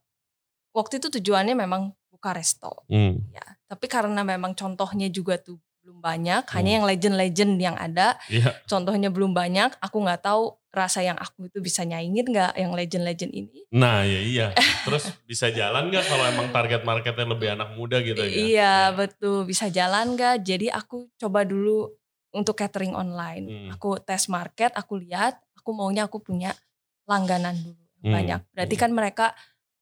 [0.73, 2.87] waktu itu tujuannya memang buka resto.
[2.87, 3.19] Hmm.
[3.35, 6.55] Ya, tapi karena memang contohnya juga tuh belum banyak, hmm.
[6.55, 8.15] hanya yang legend-legend yang ada.
[8.31, 8.55] Yeah.
[8.63, 13.35] Contohnya belum banyak, aku nggak tahu rasa yang aku itu bisa nyaingin nggak yang legend-legend
[13.35, 13.67] ini.
[13.75, 14.47] Nah ya iya,
[14.87, 18.31] terus bisa jalan nggak kalau emang target marketnya lebih anak muda gitu ya?
[18.31, 18.75] Iya ya.
[18.95, 20.47] betul, bisa jalan nggak?
[20.47, 21.91] Jadi aku coba dulu
[22.31, 23.45] untuk catering online.
[23.51, 23.69] Hmm.
[23.75, 26.55] Aku tes market, aku lihat, aku maunya aku punya
[27.03, 28.13] langganan dulu hmm.
[28.15, 28.39] banyak.
[28.55, 28.83] Berarti hmm.
[28.87, 29.25] kan mereka,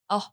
[0.10, 0.25] oh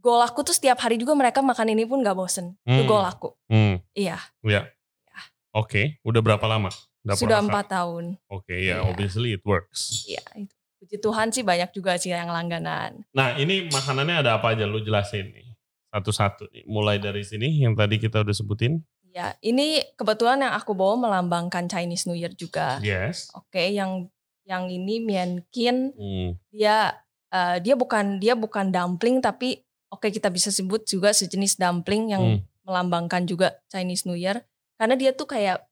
[0.00, 2.56] goal aku tuh setiap hari juga mereka makan ini pun gak bosen.
[2.64, 2.80] Hmm.
[2.80, 3.36] Itu goal aku.
[3.52, 3.84] Hmm.
[3.92, 4.16] Iya.
[4.42, 4.66] Iya.
[4.66, 5.20] Ya.
[5.52, 5.86] Oke, okay.
[6.02, 6.72] udah berapa lama?
[7.00, 8.20] Dapur Sudah empat tahun.
[8.28, 8.88] Oke, okay, ya yeah.
[8.88, 10.04] obviously it works.
[10.04, 10.54] Iya, itu.
[10.80, 13.04] Puji Tuhan sih banyak juga sih yang langganan.
[13.12, 14.64] Nah ini makanannya ada apa aja?
[14.64, 15.52] Lu jelasin nih.
[15.92, 16.64] Satu-satu nih.
[16.64, 18.80] Mulai dari sini yang tadi kita udah sebutin.
[19.10, 22.80] Ya, ini kebetulan yang aku bawa melambangkan Chinese New Year juga.
[22.80, 23.28] Yes.
[23.36, 24.08] Oke, okay, yang
[24.48, 25.92] yang ini Miankin.
[25.92, 26.38] Hmm.
[26.48, 26.96] Dia
[27.28, 32.24] uh, dia bukan dia bukan dumpling tapi oke kita bisa sebut juga sejenis dumpling yang
[32.38, 32.40] hmm.
[32.64, 34.40] melambangkan juga Chinese New Year
[34.78, 35.66] karena dia tuh kayak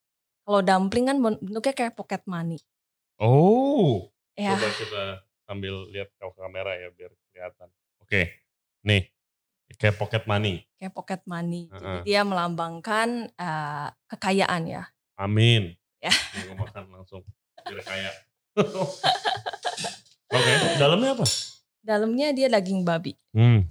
[0.45, 2.57] kalau dumpling kan bentuknya kayak pocket money.
[3.21, 4.09] Oh.
[4.33, 4.57] Ya.
[4.57, 5.03] Coba kita
[5.45, 7.69] sambil lihat ke kamera ya biar kelihatan.
[8.01, 8.49] Oke.
[8.85, 9.13] Nih.
[9.77, 10.65] Kayak pocket money.
[10.81, 11.69] Kayak pocket money.
[11.69, 11.81] Uh -huh.
[11.81, 14.89] Jadi dia melambangkan uh, kekayaan ya.
[15.21, 15.77] Amin.
[16.01, 16.13] Ya.
[16.49, 17.21] Gue makan langsung.
[17.69, 18.13] Biar kaya.
[20.29, 20.81] Oke, okay.
[20.81, 21.25] dalamnya apa?
[21.85, 23.13] Dalamnya dia daging babi.
[23.37, 23.69] Hmm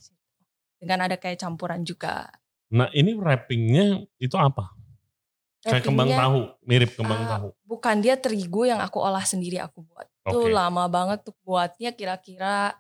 [0.78, 2.30] dengan ada kayak campuran juga.
[2.74, 4.78] Nah ini wrappingnya itu apa?
[5.68, 7.48] Kayak kembang tahu, mirip kembang uh, tahu.
[7.68, 10.08] Bukan dia terigu yang aku olah sendiri aku buat.
[10.24, 10.32] Okay.
[10.32, 12.78] Itu lama banget tuh buatnya kira-kira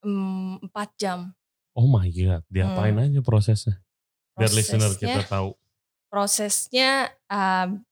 [0.00, 1.18] um, 4 jam.
[1.76, 3.04] Oh my god, diapain hmm.
[3.12, 3.76] aja prosesnya?
[4.38, 5.52] Biar listener kita tahu.
[6.08, 7.84] Prosesnya, um,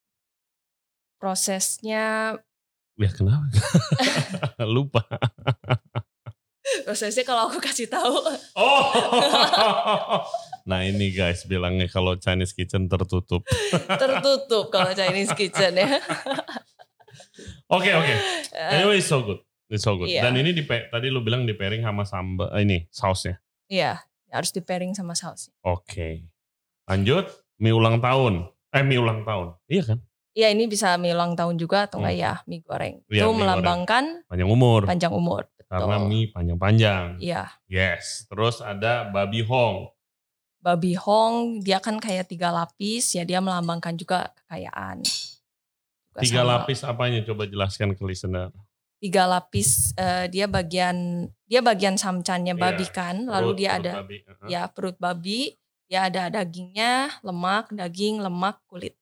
[1.21, 2.39] prosesnya.
[2.97, 3.53] Ya kenapa?
[4.75, 5.05] Lupa.
[6.85, 8.17] prosesnya kalau aku kasih tahu.
[8.59, 8.83] Oh.
[10.71, 13.47] nah ini guys bilangnya kalau Chinese kitchen tertutup.
[14.03, 15.89] tertutup kalau Chinese kitchen ya.
[17.67, 18.07] Oke oke.
[18.07, 18.19] Okay.
[18.55, 19.43] Anyway it's so good.
[19.67, 20.07] It's so good.
[20.07, 20.23] Yeah.
[20.23, 23.43] Dan ini di tadi lu bilang di pairing sama sambal eh, ini sausnya.
[23.67, 23.99] Iya,
[24.31, 25.51] harus di pairing sama sausnya.
[25.67, 25.83] Oke.
[25.83, 26.15] Okay.
[26.87, 27.27] Lanjut
[27.59, 28.47] mie ulang tahun.
[28.71, 29.59] Eh mie ulang tahun.
[29.67, 29.99] Iya kan?
[30.37, 32.25] Iya ini bisa mie ulang tahun juga atau enggak hmm.
[32.29, 32.97] ya mie goreng.
[33.09, 34.29] Ya, itu mie melambangkan goreng.
[34.29, 34.81] panjang umur.
[34.85, 35.43] Panjang umur.
[35.65, 37.07] Karena mie panjang-panjang.
[37.25, 37.57] Iya.
[37.73, 38.29] Yes.
[38.29, 39.89] Terus ada babi hong.
[40.61, 45.01] Babi hong dia kan kayak tiga lapis ya dia melambangkan juga kekayaan.
[46.13, 46.51] Juga tiga sama.
[46.53, 47.25] lapis apanya?
[47.25, 48.53] Coba jelaskan ke listener.
[49.01, 52.61] Tiga lapis uh, dia bagian dia bagian samcannya yeah.
[52.61, 54.17] babi kan, lalu perut, dia perut ada babi.
[54.21, 54.49] Uh -huh.
[54.53, 55.41] ya perut babi,
[55.89, 56.93] dia ada dagingnya,
[57.25, 58.97] lemak, daging, lemak, kulit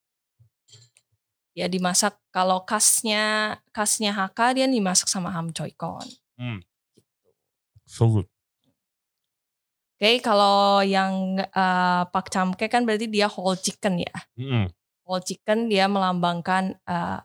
[1.55, 6.05] ya dimasak kalau khasnya khasnya HK dia dimasak sama ham choi kon.
[6.35, 6.61] Hmm.
[7.87, 8.29] So good.
[9.95, 14.15] Oke, kalau yang uh, pak camke kan berarti dia whole chicken ya.
[14.35, 14.67] Mm-mm.
[15.07, 17.23] Whole chicken dia melambangkan uh,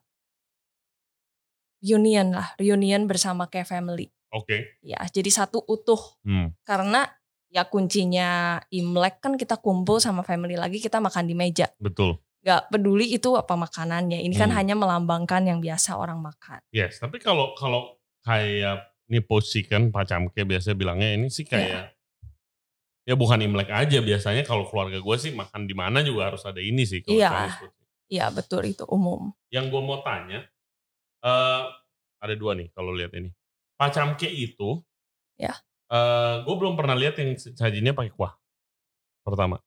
[1.81, 4.13] reunion lah, reunion bersama kayak family.
[4.29, 4.77] Oke.
[4.85, 5.97] Ya, jadi satu utuh.
[6.21, 6.53] Hmm.
[6.61, 7.09] Karena
[7.49, 11.73] ya kuncinya Imlek kan kita kumpul sama family lagi, kita makan di meja.
[11.81, 12.21] Betul.
[12.39, 14.23] Gak peduli itu apa makanannya.
[14.23, 14.57] Ini kan Hmm.
[14.57, 16.63] hanya melambangkan yang biasa orang makan.
[16.71, 21.91] Yes, tapi kalau kalau kayak nipo chicken pacamke biasa bilangnya ini sih kayak
[23.03, 26.61] ya bukan Imlek aja biasanya kalau keluarga gue sih makan di mana juga harus ada
[26.61, 27.31] ini sih kalau Iya.
[27.57, 27.71] Food.
[28.07, 29.33] Iya betul itu umum.
[29.49, 30.45] Yang gue mau tanya
[31.19, 31.63] eh
[32.19, 33.33] ada dua nih kalau lihat ini.
[33.75, 34.79] Pacamke itu
[35.35, 35.57] Ya.
[35.89, 38.37] eh gue belum pernah lihat yang sajinya pakai kuah.
[39.25, 39.57] Pertama.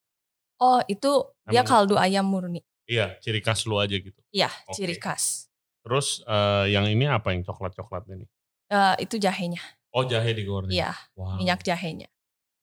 [0.62, 1.10] Oh itu
[1.50, 2.62] dia Emang- kaldu ayam murni.
[2.86, 4.14] Iya, ciri khas lu aja gitu.
[4.30, 4.78] Iya Oke.
[4.78, 5.50] ciri khas.
[5.82, 8.26] Terus eh, yang ini apa yang coklat-coklat ini?
[8.70, 9.58] Eh, itu jahenya.
[9.90, 10.70] Oh, jahe digoreng.
[10.70, 11.36] Iya Wow.
[11.36, 12.06] minyak jahenya.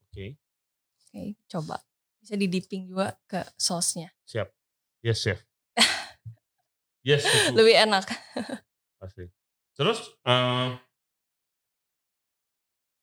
[0.08, 0.40] Oke.
[1.04, 1.84] Oke coba.
[2.24, 4.12] Bisa di dipping juga ke sausnya.
[4.24, 4.48] Siap.
[5.04, 5.40] Yes, chef.
[7.08, 7.52] yes, chef.
[7.52, 8.06] Lebih enak.
[8.96, 9.28] Pasti.
[9.76, 10.68] Terus eh,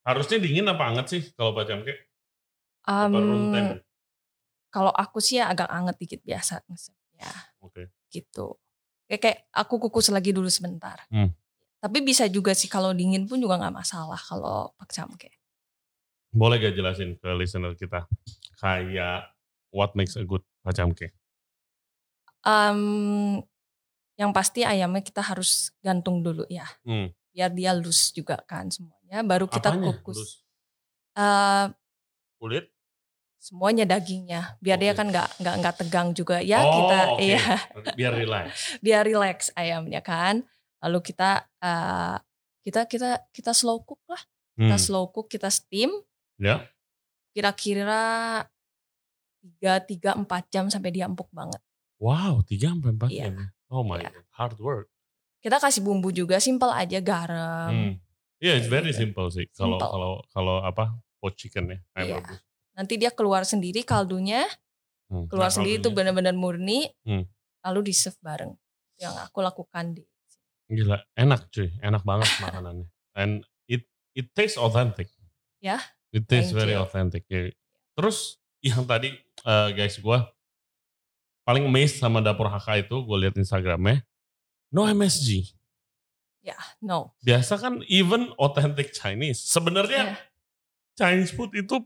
[0.05, 1.53] harusnya dingin apa anget sih kalau
[3.19, 3.71] room Em, temp?
[4.77, 7.33] Kalau aku sih ya agak anget dikit biasa ngesepnya
[7.65, 7.89] Oke.
[8.13, 8.61] gitu.
[9.09, 11.01] Kayak, kayak aku kukus lagi dulu sebentar.
[11.09, 11.33] Hmm.
[11.81, 15.33] Tapi bisa juga sih kalau dingin pun juga nggak masalah kalau pak camke.
[16.29, 18.05] Boleh gak jelasin ke listener kita
[18.61, 19.33] kayak
[19.73, 21.17] what makes a good pacamke?
[22.45, 23.41] Em,
[24.21, 27.09] yang pasti ayamnya kita harus gantung dulu ya, Hmm.
[27.33, 29.25] biar dia loose juga kan semuanya.
[29.25, 29.97] Baru kita Apanya?
[29.97, 30.45] kukus.
[31.17, 31.67] Eh,
[32.37, 32.69] kulit?
[33.39, 34.99] Semuanya dagingnya, biar dia Oke.
[34.99, 37.21] kan nggak nggak nggak tegang juga ya oh, kita, oke.
[37.23, 37.45] iya
[37.95, 38.47] Biar relax.
[38.85, 40.43] biar relax ayamnya kan.
[40.83, 42.17] Lalu kita eh,
[42.63, 44.23] kita kita kita slow cook lah,
[44.57, 44.83] kita Hmm.
[44.83, 45.93] slow cook, kita steam.
[46.37, 46.67] Ya.
[47.33, 48.03] Kira-kira
[49.39, 51.61] tiga tiga empat jam sampai dia empuk banget.
[51.97, 53.25] Wow, 3 sampai 4 Iya.
[53.25, 53.35] jam.
[53.37, 53.47] ya?
[53.69, 54.11] Oh my Iya.
[54.11, 54.89] god, hard work.
[55.41, 57.73] Kita kasih bumbu juga, simple aja garam.
[57.73, 57.93] Hmm.
[58.37, 59.01] Iya, it's very gitu.
[59.07, 59.49] simple sih.
[59.53, 60.93] Kalau kalau kalau apa?
[61.17, 62.17] Pot chicken ya, ayam Iya.
[62.21, 62.41] rebus.
[62.77, 64.45] Nanti dia keluar sendiri kaldunya,
[65.07, 65.31] Hmm.
[65.31, 66.91] keluar Nah, sendiri itu benar-benar murni.
[67.07, 67.25] Hmm.
[67.63, 68.53] Lalu di serve bareng.
[68.99, 70.03] Yang aku lakukan di
[70.67, 72.91] Gila, enak cuy, enak banget makanannya.
[73.15, 75.07] And it it tastes authentic.
[75.63, 75.79] Ya,
[76.11, 76.83] It tastes very you.
[76.83, 77.23] authentic.
[77.31, 77.55] Ya.
[77.95, 79.15] Terus yang tadi
[79.47, 80.19] eh, guys gue
[81.47, 84.03] paling amazed sama dapur HK itu gue lihat Instagramnya
[84.69, 85.55] no MSG.
[86.83, 87.15] no.
[87.23, 89.39] Biasa kan even authentic Chinese.
[89.47, 90.19] Sebenarnya Iya.
[90.99, 91.79] Chinese food itu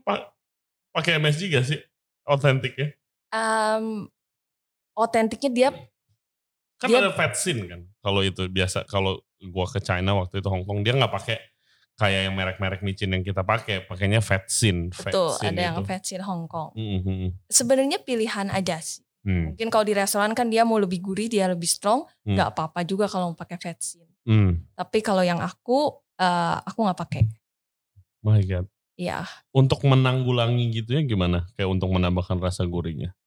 [0.91, 1.79] pakai MSG gak sih?
[2.23, 2.87] Authentic ya?
[3.31, 4.07] Em,
[4.93, 5.69] otentiknya dia
[6.75, 7.81] Kan Dia- ada vetsin kan.
[8.01, 11.37] Kalau itu biasa kalau gua ke China waktu itu Hong Kong dia nggak pakai
[11.93, 14.89] kayak yang merek-merek micin yang kita pakai, pakainya vetsin.
[14.89, 15.85] betul vetsin ada yang itu.
[15.85, 16.73] vetsin Hong Kong.
[16.73, 17.37] Mhm.
[17.45, 19.05] Sebenarnya pilihan aja sih.
[19.21, 19.53] Hmm.
[19.53, 22.33] Mungkin kalau di restoran kan dia mau lebih gurih, dia lebih strong, Hmm.
[22.33, 24.09] nggak apa-apa juga kalau mau pakai vetsin.
[24.25, 24.65] Hmm.
[24.73, 27.23] Tapi kalau yang aku, eh, aku nggak pakai.
[28.25, 28.65] My God.
[29.01, 31.49] Ya, Untuk menanggulangi gitu ya gimana?
[31.57, 33.17] Kayak untuk menambahkan rasa gurihnya.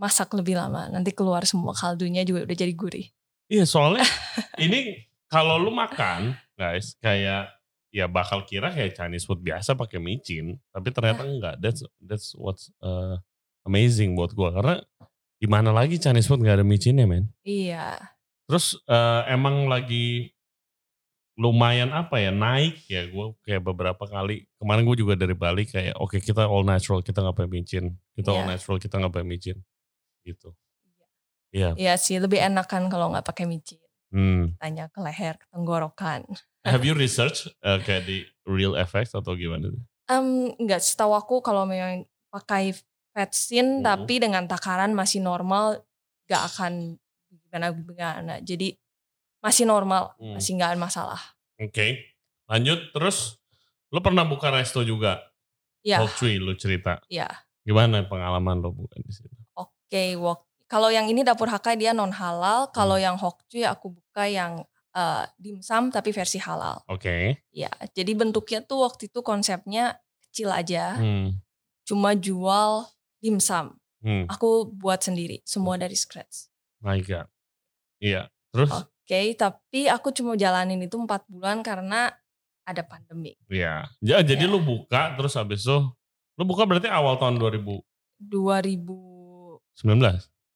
[0.00, 0.88] masak lebih lama.
[0.88, 3.06] Nanti keluar semua kaldunya juga udah jadi gurih.
[3.46, 4.02] Iya soalnya
[4.64, 7.52] ini kalau lu makan guys kayak
[7.92, 11.54] ya bakal kira kayak Chinese food biasa pakai micin, tapi ternyata enggak.
[11.60, 13.20] That's that's what's uh,
[13.68, 14.80] amazing buat gua karena
[15.36, 17.28] di mana lagi Chinese food nggak ada micinnya men.
[17.44, 18.00] Iya,
[18.48, 20.28] Terus eh, emang lagi
[21.32, 25.96] lumayan apa ya naik ya gue kayak beberapa kali kemarin gue juga dari Bali kayak
[25.96, 28.50] oke kita all natural kita nggak pakai micin kita all Iya.
[28.52, 29.56] natural kita nggak pakai micin
[30.22, 30.52] gitu
[31.52, 31.76] Iya.
[31.76, 33.76] iya sih lebih enak kan kalau nggak pakai micin.
[34.08, 34.56] Hmm.
[34.56, 36.24] Tanya ke leher, ke tenggorokan.
[36.64, 39.68] Have you research eh, kayak di real effects atau gimana?
[40.08, 42.72] Em, nggak setahu aku kalau memang pakai
[43.12, 43.84] vetsin Hmm.
[43.84, 45.84] tapi dengan takaran masih normal,
[46.24, 46.72] nggak akan
[47.48, 48.40] gimana-gimana.
[48.40, 48.72] Jadi
[49.42, 50.38] masih normal, Hmm.
[50.38, 51.20] masih nggak ada masalah.
[51.58, 52.14] Oke,
[52.46, 53.36] lanjut terus.
[53.90, 55.20] Lu pernah buka resto juga?
[55.82, 57.02] Ya, Hok Cui lu cerita.
[57.06, 57.26] ya.
[57.60, 59.34] Gimana pengalaman lo buka di situ?
[59.52, 63.04] Oke, wok- kalau yang ini dapur Hakka dia non halal, kalau Hmm.
[63.04, 66.84] yang Hokcuy aku buka yang eh, dimsum tapi versi halal.
[66.84, 67.40] Oke.
[67.48, 71.40] Ya, jadi bentuknya tuh waktu itu konsepnya kecil aja, Hmm.
[71.82, 72.84] cuma jual
[73.16, 73.72] dimsum.
[74.04, 74.28] Hmm.
[74.28, 76.52] Aku buat sendiri, semua dari scratch.
[76.84, 77.24] My God.
[77.98, 78.28] Iya.
[78.52, 78.68] Terus?
[79.12, 82.08] Oke, tapi aku cuma jalanin itu empat bulan karena
[82.64, 83.36] ada pandemi.
[83.44, 83.84] Iya.
[84.00, 84.48] Ja- Jadi Ya.
[84.48, 85.84] lu buka terus habis itu
[86.32, 87.84] lu buka berarti awal tahun 2019.
[88.16, 89.60] 2000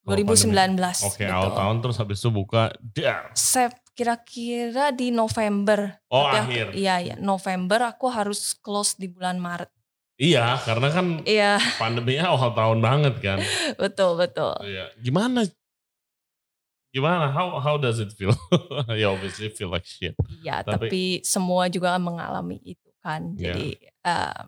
[0.08, 0.24] Awal pandemi.
[0.24, 1.04] 2019.
[1.04, 1.36] Oke, betul.
[1.36, 2.62] awal tahun terus habis itu buka
[2.96, 3.28] dar.
[3.36, 6.00] Sep kira-kira di November.
[6.08, 6.66] Oh, Tapi aku- akhir.
[6.72, 7.14] Iya, iya.
[7.18, 9.68] November aku harus close di bulan Maret.
[10.16, 13.36] Iya, karena kan Iya, pandeminya awal tahun banget kan.
[13.76, 14.56] betul betul.
[14.64, 14.88] Iya.
[14.96, 15.44] Gimana?
[16.96, 17.28] Gimana?
[17.28, 18.32] How how does it feel?
[19.00, 20.16] ya obviously feel like shit.
[20.40, 23.36] Iya, Tapi- tapi, semua juga mengalami itu kan.
[23.36, 23.52] Iya.
[23.52, 24.40] Jadi eh,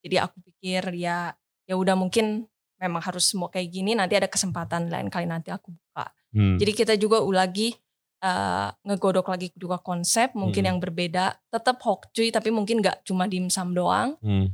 [0.00, 1.36] jadi aku pikir ya
[1.68, 2.48] ya udah mungkin
[2.80, 6.08] memang harus semua kayak gini nanti ada kesempatan lain kali nanti aku buka.
[6.32, 6.56] Hmm.
[6.56, 7.76] Jadi kita juga lagi
[8.24, 10.68] eh, ngegodok lagi juga konsep mungkin Hmm.
[10.72, 11.36] yang berbeda.
[11.52, 14.16] Tetap hokcuy tapi mungkin nggak cuma dimsum doang.
[14.24, 14.48] Hmm.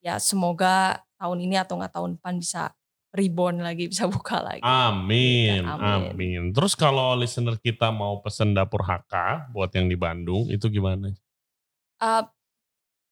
[0.00, 2.72] Ya semoga tahun ini atau nggak tahun depan bisa
[3.16, 4.60] reborn lagi, bisa buka lagi.
[4.62, 6.42] Amin, Ya, amin, amin.
[6.52, 11.10] Terus kalau listener kita mau pesen dapur HK buat yang di Bandung, itu gimana?
[11.96, 12.22] Eh,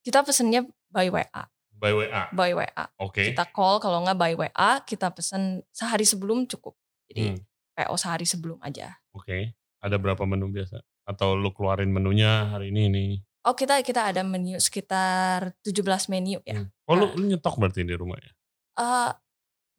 [0.05, 0.62] kita pesennya
[0.93, 1.43] by WA,
[1.75, 2.85] By WA, by WA.
[2.97, 3.19] oke.
[3.25, 6.77] Kita call kalau nggak by WA, kita pesen sehari sebelum cukup.
[7.09, 7.40] Jadi Hmm,
[7.75, 8.95] PO sehari sebelum aja.
[9.11, 10.79] Oke, ada berapa menu biasa?
[11.05, 13.11] Atau lu keluarin menunya hari ini nih?
[13.45, 16.64] Oh kita kita ada menu sekitar 17 menu ya.
[16.64, 16.69] Hmm.
[16.88, 17.12] Oh lu, Nah.
[17.12, 18.33] lu nyetok berarti di rumah ya?
[18.75, 19.11] Eh,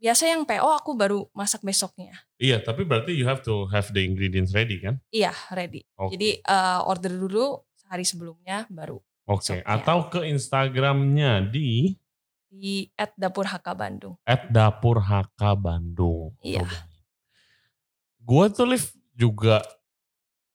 [0.05, 2.13] biasa yang PO aku baru masak besoknya.
[2.37, 5.01] Iya, tapi berarti you have to have the ingredients ready kan?
[5.09, 5.81] Iya ready.
[5.97, 6.13] Oke.
[6.13, 9.65] Jadi eh, order dulu sehari sebelumnya baru Oke, besoknya.
[9.65, 11.97] atau ke Instagramnya di
[12.45, 12.85] di
[13.17, 14.15] @dapur HK Bandung.
[14.47, 16.37] @dapur HK Bandung.
[16.39, 16.69] Iya.
[18.21, 19.61] Gua tuh live juga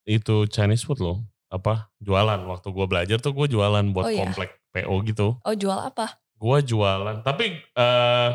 [0.05, 1.19] itu Chinese food loh.
[1.51, 4.23] Apa jualan waktu gua belajar tuh gue jualan buat Oh, iya.
[4.23, 5.39] komplek PO gitu.
[5.43, 6.23] Oh jual apa?
[6.35, 8.31] Gua jualan, tapi eh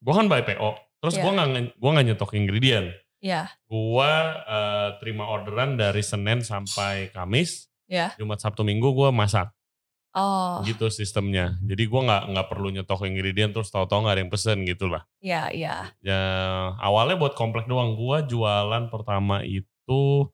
[0.00, 0.70] gua kan by PO.
[0.98, 1.22] Terus Iya.
[1.22, 2.88] gua nggak nge- gua nggak nyetok ingredient.
[3.20, 4.10] Ya, Gua
[4.42, 7.68] eh, terima orderan dari Senin sampai Kamis.
[7.84, 8.16] ya.
[8.16, 9.52] Jumat Sabtu Minggu gua masak.
[10.10, 11.54] Oh, gitu sistemnya.
[11.62, 15.04] Jadi gua nggak nggak perlu nyetok ingredient terus tahu-tahu nggak ada yang pesen gitu lah.
[15.20, 15.92] ya, ya.
[16.00, 16.20] Ya
[16.78, 17.94] awalnya buat komplek doang.
[17.94, 20.26] Gua jualan pertama itu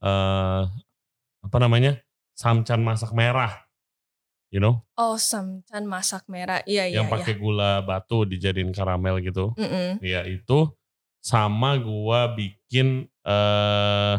[0.00, 0.62] eh
[1.40, 2.00] apa namanya
[2.34, 3.63] samcan masak merah,
[4.54, 6.62] you know, Oh, samcan masak merah.
[6.62, 7.40] Iya, iya, yang pakai iya.
[7.42, 9.50] gula batu dijadiin karamel gitu.
[9.58, 9.98] Mm-mm.
[9.98, 10.70] Ya itu
[11.18, 14.14] sama gua bikin eh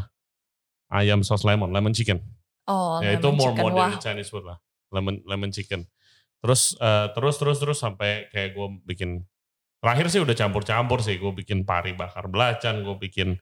[0.92, 2.20] ayam sos lemon, lemon chicken.
[2.68, 3.64] Oh, ya itu lemon more chicken.
[3.64, 4.58] modern Wah, Chinese food lah
[4.90, 5.86] lemon lemon chicken
[6.42, 9.10] terus eh, terus terus terus sampai kayak gue bikin
[9.78, 13.38] terakhir sih udah campur-campur sih gue bikin pari bakar belacan gue bikin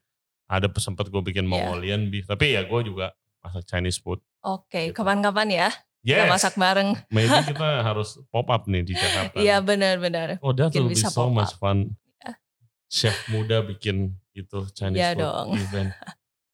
[0.48, 1.52] ada sempet gue bikin Iya.
[1.52, 4.96] Mongolian beef tapi ya gue juga masak Chinese food Oke, Gitu.
[4.96, 5.70] kapan-kapan ya
[6.04, 6.20] yes.
[6.20, 6.90] kita masak bareng.
[7.10, 9.36] maybe kita harus pop up nih di Jakarta.
[9.40, 10.38] Iya, benar-benar.
[10.40, 11.96] oh that mungkin will be bisa so much fun.
[12.20, 12.32] Iya.
[12.88, 15.48] chef muda bikin itu Chinese Iya food dong.
[15.56, 15.90] event.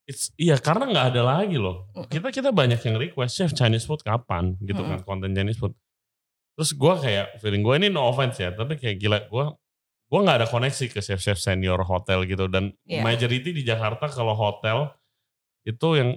[0.03, 1.85] It's, iya karena nggak ada lagi loh.
[2.07, 4.57] Kita kita banyak yang request chef Chinese food kapan?
[4.57, 5.77] Gitu kan konten Chinese food.
[6.57, 9.45] Terus gue kayak feeling gue ini no offense ya tapi kayak gila gue
[10.09, 12.49] gue nggak ada koneksi ke chef chef senior hotel gitu.
[12.49, 13.05] Dan Iya.
[13.05, 14.89] majority di Jakarta kalau hotel
[15.63, 16.09] itu yang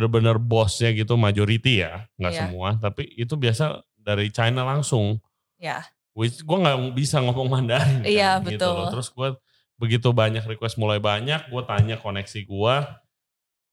[0.00, 2.40] benar-benar bosnya gitu majority ya nggak Iya.
[2.44, 3.64] semua tapi itu biasa
[3.96, 5.18] dari China langsung
[5.58, 5.82] Ya,
[6.14, 8.72] which gue nggak bisa ngomong Mandarin kan, Iya, gitu betul.
[8.72, 8.90] loh.
[8.90, 9.28] terus gue
[9.74, 12.76] begitu banyak request mulai banyak gue tanya koneksi gue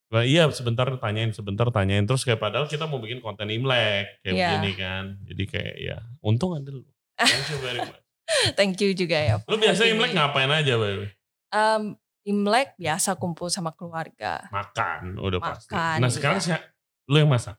[0.05, 4.33] Nah, iya sebentar tanyain sebentar tanyain terus kayak padahal kita mau bikin konten Imlek kayak
[4.33, 4.47] Iya.
[4.51, 6.85] begini kan jadi kayak ya untung ada lu
[7.15, 7.99] thank you very much
[8.57, 9.35] thank you juga ya.
[9.43, 11.09] lu biasa Imlek ngapain aja baby
[11.47, 14.49] Em, Imlek biasa kumpul sama keluarga.
[14.49, 16.57] makan udah pasti Makan, nah sekarang iya.
[16.57, 16.57] sih
[17.05, 17.55] lu yang masak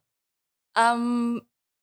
[0.74, 1.38] Em,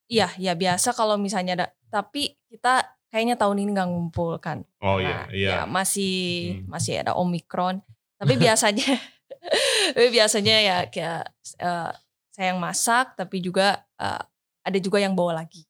[0.05, 4.61] iya, ya biasa kalau misalnya ada, tapi kita kayaknya tahun ini nggak ngumpul kan.
[4.79, 6.13] oh Nah, iya iya ya masih
[6.61, 6.69] Hmm.
[6.69, 7.81] masih ada omikron.
[8.21, 8.85] Tapi biasanya,
[9.97, 11.25] tapi biasanya ya kayak
[11.57, 11.91] eh,
[12.29, 14.21] saya yang masak, tapi juga eh,
[14.61, 15.65] ada juga yang bawa lagi.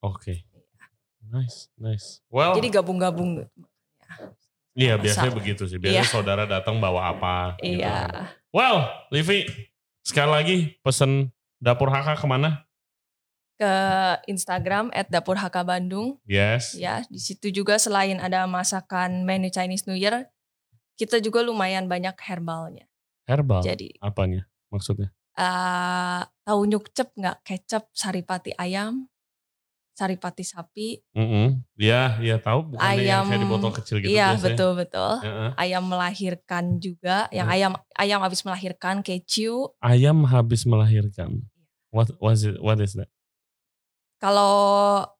[0.00, 0.34] oke
[1.28, 3.44] nice nice well Jadi gabung-gabung.
[4.72, 6.12] Iya biasanya begitu sih biasanya Iya.
[6.12, 8.32] saudara datang bawa apa gitu Iya.
[8.50, 9.44] well Livi
[10.00, 12.64] sekali lagi pesen dapur HK ke mana
[13.54, 13.70] Ke
[14.26, 16.18] Instagram @dapurhkbandung.
[16.26, 20.26] yes Ya, di situ juga selain ada masakan menu Chinese New Year,
[20.98, 22.90] kita juga lumayan banyak herbalnya.
[23.22, 29.06] herbal Jadi apanya maksudnya eh tahu nyukcep nggak kecap saripati ayam,
[30.02, 34.34] saripati sapi, Mm Iya, iya tahu bukan yang Ayam- kayak di botol kecil gitu iya
[34.34, 34.42] biasanya.
[34.50, 35.12] betul betul.
[35.22, 35.50] Heeh.
[35.54, 37.54] Ayam melahirkan juga, yang Hmm.
[37.54, 39.70] ayam ayam habis melahirkan keju.
[39.78, 41.46] Ayam habis melahirkan.
[41.88, 42.58] What was it?
[42.58, 43.06] What is that?
[44.18, 44.54] Kalau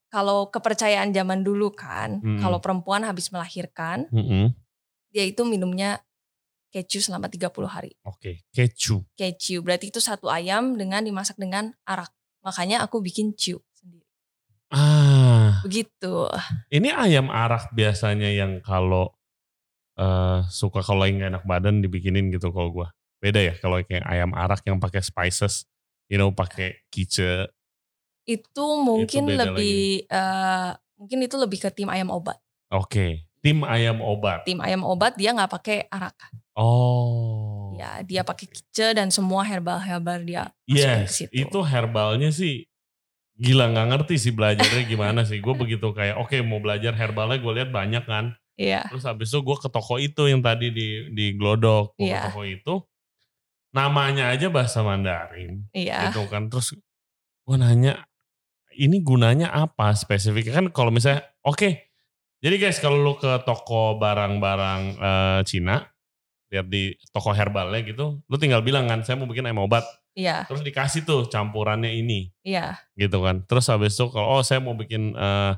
[0.09, 2.39] kalau kepercayaan zaman dulu kan, Hmm.
[2.39, 4.53] kalau perempuan habis melahirkan, Mm-mm.
[5.09, 6.05] dia itu minumnya
[6.69, 7.97] keju selama 30 hari.
[8.03, 9.05] Oke, keju.
[9.13, 12.13] Keju berarti itu satu ayam dengan dimasak dengan arak.
[12.41, 13.61] Makanya aku bikin ciu.
[14.73, 16.33] Ah, Begitu.
[16.73, 19.13] ini ayam arak biasanya yang kalau
[19.95, 22.89] eh, suka kalau yang gak enak badan dibikinin gitu kalau gua.
[23.21, 25.69] Beda ya kalau kayak ayam arak yang pakai spices,
[26.09, 27.47] you know, pakai kice.
[28.23, 32.39] itu mungkin beda lebih eh, mungkin itu lebih ke tim ayam obat.
[32.73, 34.47] Oke, tim ayam obat.
[34.47, 36.31] Tim ayam obat dia nggak pakai araka.
[36.55, 37.75] Oh.
[37.75, 41.33] Ya, dia pakai kice dan semua herbal-herbal dia masukin ke Yes, situ.
[41.35, 42.65] itu herbalnya sih
[43.39, 45.41] gila nggak ngerti sih belajarnya gimana sih.
[45.41, 48.37] Gue begitu kayak oke mau belajar herbalnya gue lihat banyak kan.
[48.61, 48.85] Iya.
[48.93, 52.23] Terus habis itu gue ke toko itu yang tadi di di Glodok, gue ke Iya.
[52.29, 52.75] toko itu
[53.73, 56.13] namanya aja bahasa Mandarin Iya.
[56.13, 56.53] gitu kan.
[56.53, 56.77] Terus
[57.43, 58.05] gue nanya
[58.77, 61.89] ini gunanya apa spesifiknya kan kalau misalnya oke.
[62.43, 65.92] Jadi guys kalau lu ke toko barang-barang eh, Cina
[66.53, 69.83] lihat di toko herbalnya gitu, lu tinggal bilang kan saya mau bikin ayam obat
[70.13, 70.45] Iya.
[70.45, 72.77] terus dikasih tuh campurannya ini Iya.
[72.95, 75.53] gitu kan terus habis itu kalau oh saya mau bikin eh,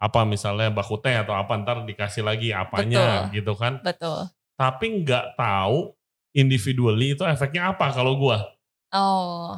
[0.00, 4.32] apa misalnya baku teh atau apa ntar dikasih lagi apanya gitu kan Betul.
[4.56, 5.92] tapi nggak tahu
[6.34, 8.48] individually itu efeknya apa kalau gua
[8.88, 9.54] Oh.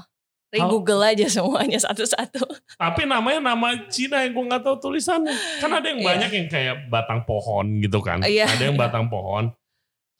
[0.52, 2.44] Kalau- Google aja semuanya satu-satu.
[2.82, 6.08] tapi namanya nama Cina yang gua nggak tahu tulisannya kan ada yang Iya.
[6.10, 9.48] banyak yang kayak batang pohon gitu kan Iya, ada yang batang pohon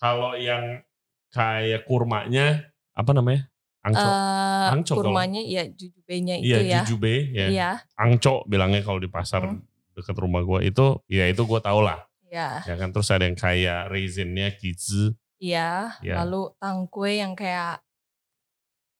[0.02, 0.82] kalau yang
[1.30, 3.46] kayak kurmanya apa namanya
[3.80, 6.76] angco Eh, Angco kalau- kurmanya ya jujubenya itu iya ya.
[6.82, 7.70] jujube ya Iya.
[7.94, 9.62] angco bilangnya kalau di pasar Hmm.
[9.92, 12.62] dekat rumah gua itu ya itu gua tau lah Iya.
[12.64, 15.98] ya kan terus ada yang kayak raisinnya kizi Iya.
[15.98, 16.22] Iya.
[16.22, 17.82] Lalu tangkue yang kayak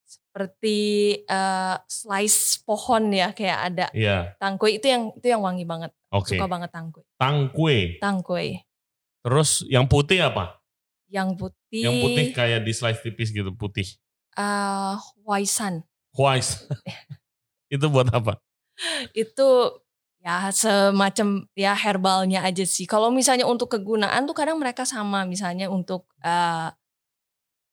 [0.02, 0.78] seperti
[1.22, 5.92] eh, slice pohon ya kayak ada Iya, tangkue itu yang itu yang wangi banget.
[6.10, 6.28] oke.
[6.28, 7.04] Suka banget tangkue.
[7.14, 7.78] Tangkue.
[7.98, 8.64] Tangkue.
[9.22, 10.58] Terus yang putih apa?
[11.12, 11.82] Yang putih.
[11.84, 13.84] Yang putih kayak di slice tipis gitu putih.
[14.32, 15.84] eh, waisan.
[16.16, 16.72] White.
[17.74, 18.40] itu buat apa?
[19.12, 19.76] Itu
[20.18, 22.88] ya semacam ya herbalnya aja sih.
[22.88, 26.72] Kalau misalnya untuk kegunaan tuh kadang mereka sama misalnya untuk eh,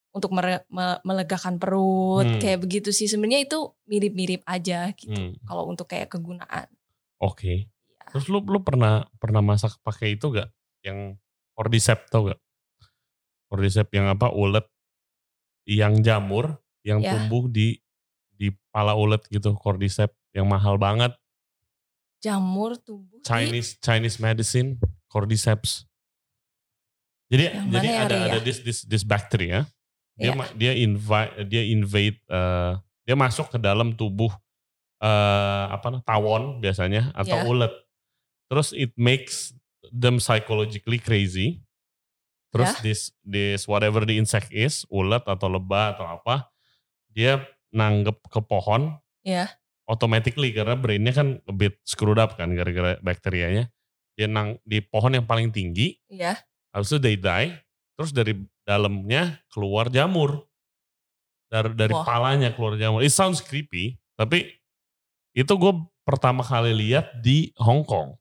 [0.10, 2.42] untuk mere- me- melegakan perut Hmm.
[2.42, 3.06] kayak begitu sih.
[3.06, 5.14] Sebenarnya itu mirip-mirip aja gitu.
[5.16, 6.66] Hmm, Kalau untuk kayak kegunaan.
[7.20, 7.70] Oke.
[7.70, 8.04] Ya.
[8.10, 10.50] Terus lu lu pernah pernah masak pakai itu gak?
[10.82, 11.22] Yang
[11.54, 12.40] cordyceps tau gak?
[13.50, 14.30] Cordyceps yang apa?
[14.30, 14.66] Ulet
[15.66, 17.14] yang jamur yang Ya.
[17.14, 17.82] tumbuh di
[18.32, 21.12] di pala ulet gitu, cordyceps yang mahal banget.
[22.20, 25.84] Jamur tumbuh di Chinese Chinese medicine cordyceps.
[27.30, 28.28] Jadi Yang jadi ya, ada Ria?
[28.32, 29.66] ada this this this bacteria.
[30.20, 32.74] Dia ma- dia invite dia invade eh,
[33.06, 34.34] dia masuk ke dalam tubuh
[35.00, 37.48] eh apa tawon biasanya atau Iya.
[37.48, 37.74] ulet.
[38.52, 39.54] Terus it makes
[39.88, 41.62] them psychologically crazy.
[42.50, 42.82] Terus Ya.
[42.82, 46.50] this this whatever the insect is, ulet atau lebah atau apa,
[47.14, 49.46] dia nanggep ke pohon ya
[49.86, 53.70] automatically karena brainnya kan a bit screwed up kan gara-gara bakterianya.
[54.18, 56.38] Dia nang di pohon yang paling tinggi, ya
[56.74, 57.54] habis itu they die,
[57.98, 58.34] terus dari
[58.66, 60.46] dalamnya keluar jamur.
[61.50, 62.06] Dari dari Wah.
[62.06, 63.02] palanya keluar jamur.
[63.02, 64.54] It sounds creepy, tapi
[65.34, 65.74] itu gue
[66.06, 68.18] pertama kali lihat di Hong Kong.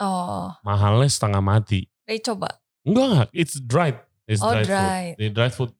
[0.00, 1.88] oh Mahalnya setengah mati.
[2.08, 3.96] Ray coba Enggak, it's dried.
[4.24, 4.72] It's Oh, dried, food.
[4.72, 5.14] dried.
[5.16, 5.70] Di dried food.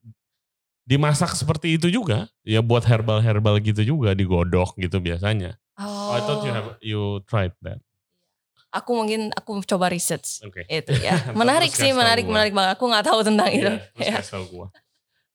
[0.85, 5.57] Dimasak seperti itu juga, ya buat herbal-herbal gitu juga, digodok gitu biasanya.
[5.77, 7.81] oh, Oh, I thought you have you tried that.
[8.69, 10.67] aku mungkin aku coba research Oke.
[10.67, 14.43] itu ya menarik sih menarik menarik banget aku nggak tahu tentang itu Iya, terus ya.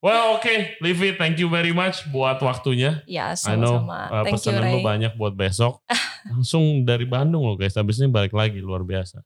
[0.00, 3.04] Well, oke, Livi, thank you very much buat waktunya.
[3.04, 5.84] ya I know sama-sama uh, thank you pesanan Ray lu banyak buat besok.
[6.32, 9.20] Langsung dari Bandung loh guys, habis ini balik lagi luar biasa.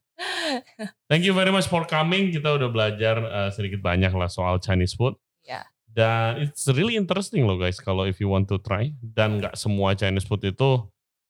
[1.11, 2.31] Thank you very much for coming.
[2.31, 5.15] Kita udah belajar uh, sedikit banyak lah soal Chinese food.
[5.43, 5.63] Ya.
[5.87, 8.91] Dan it's really interesting loh guys kalau if you want to try.
[8.99, 10.83] Dan nggak semua Chinese food itu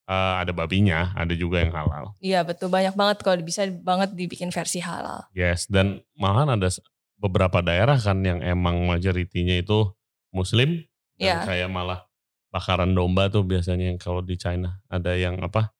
[0.10, 2.18] uh, ada babinya, ada juga yang halal.
[2.22, 6.70] Iya betul banyak banget kalau bisa banget dibikin versi halal Yes, dan malahan ada
[7.16, 9.92] beberapa daerah kan yang emang majoritinya itu
[10.32, 10.84] Muslim.
[11.16, 11.48] Dan Iya.
[11.48, 12.04] kayak malah
[12.52, 15.72] bakaran domba tuh biasanya yang kalau di China ada yang apa?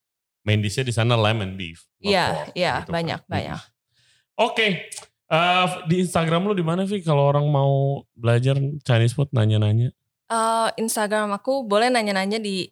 [0.48, 1.84] Main dishnya di sana lamb and beef.
[2.00, 2.94] Iya pork, iya gitu kan.
[3.02, 3.32] banyak Mm.
[3.32, 3.62] banyak
[4.36, 4.68] Oke,
[5.32, 7.00] eh, di Instagram lu di mana Vi?
[7.00, 9.96] Kalau orang mau belajar Chinese food nanya-nanya.
[10.26, 12.68] Eh, Instagram aku boleh nanya-nanya di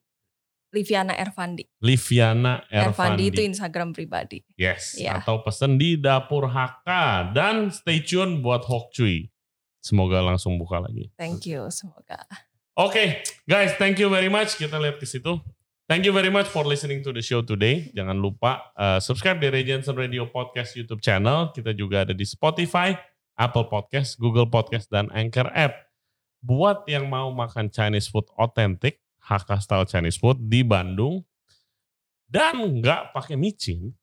[0.74, 3.24] Liviana Ervandi Liviana Ervandi Ervandi.
[3.30, 5.22] itu Instagram pribadi Yes, Iya.
[5.22, 6.90] atau pesen di Dapur HK
[7.32, 9.30] dan stay tune buat Hok Cuy.
[9.80, 11.14] Semoga langsung buka lagi.
[11.14, 12.26] thank you semoga
[12.74, 14.58] Oke, guys, thank you very much.
[14.58, 15.38] Kita lihat ke situ.
[15.86, 17.94] Thank you very much for listening to the show today.
[17.94, 21.54] Jangan lupa uh, subscribe di Jensen Radio Podcast YouTube channel.
[21.54, 22.98] Kita juga ada di Spotify,
[23.38, 25.86] Apple Podcast, Google Podcast, dan Anchor App.
[26.42, 31.24] Buat yang mau makan Chinese food otentik, HK Style Chinese Food di Bandung,
[32.28, 33.94] dan nggak pakai micin,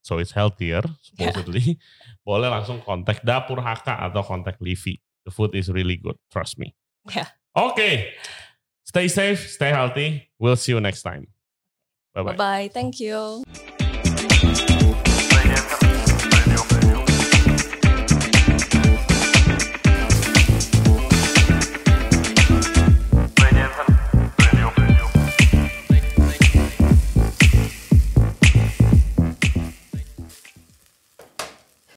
[0.00, 1.76] so it's healthier supposedly,
[2.26, 4.98] boleh langsung kontak Dapur HK atau kontak Livi.
[5.22, 6.74] The food is really good, trust me.
[7.06, 7.30] Ya.
[7.54, 8.16] Oke,
[8.82, 10.32] stay safe, stay healthy.
[10.40, 11.30] We'll see you next time.
[12.14, 12.36] Bye bye.
[12.36, 13.42] bye bye thank you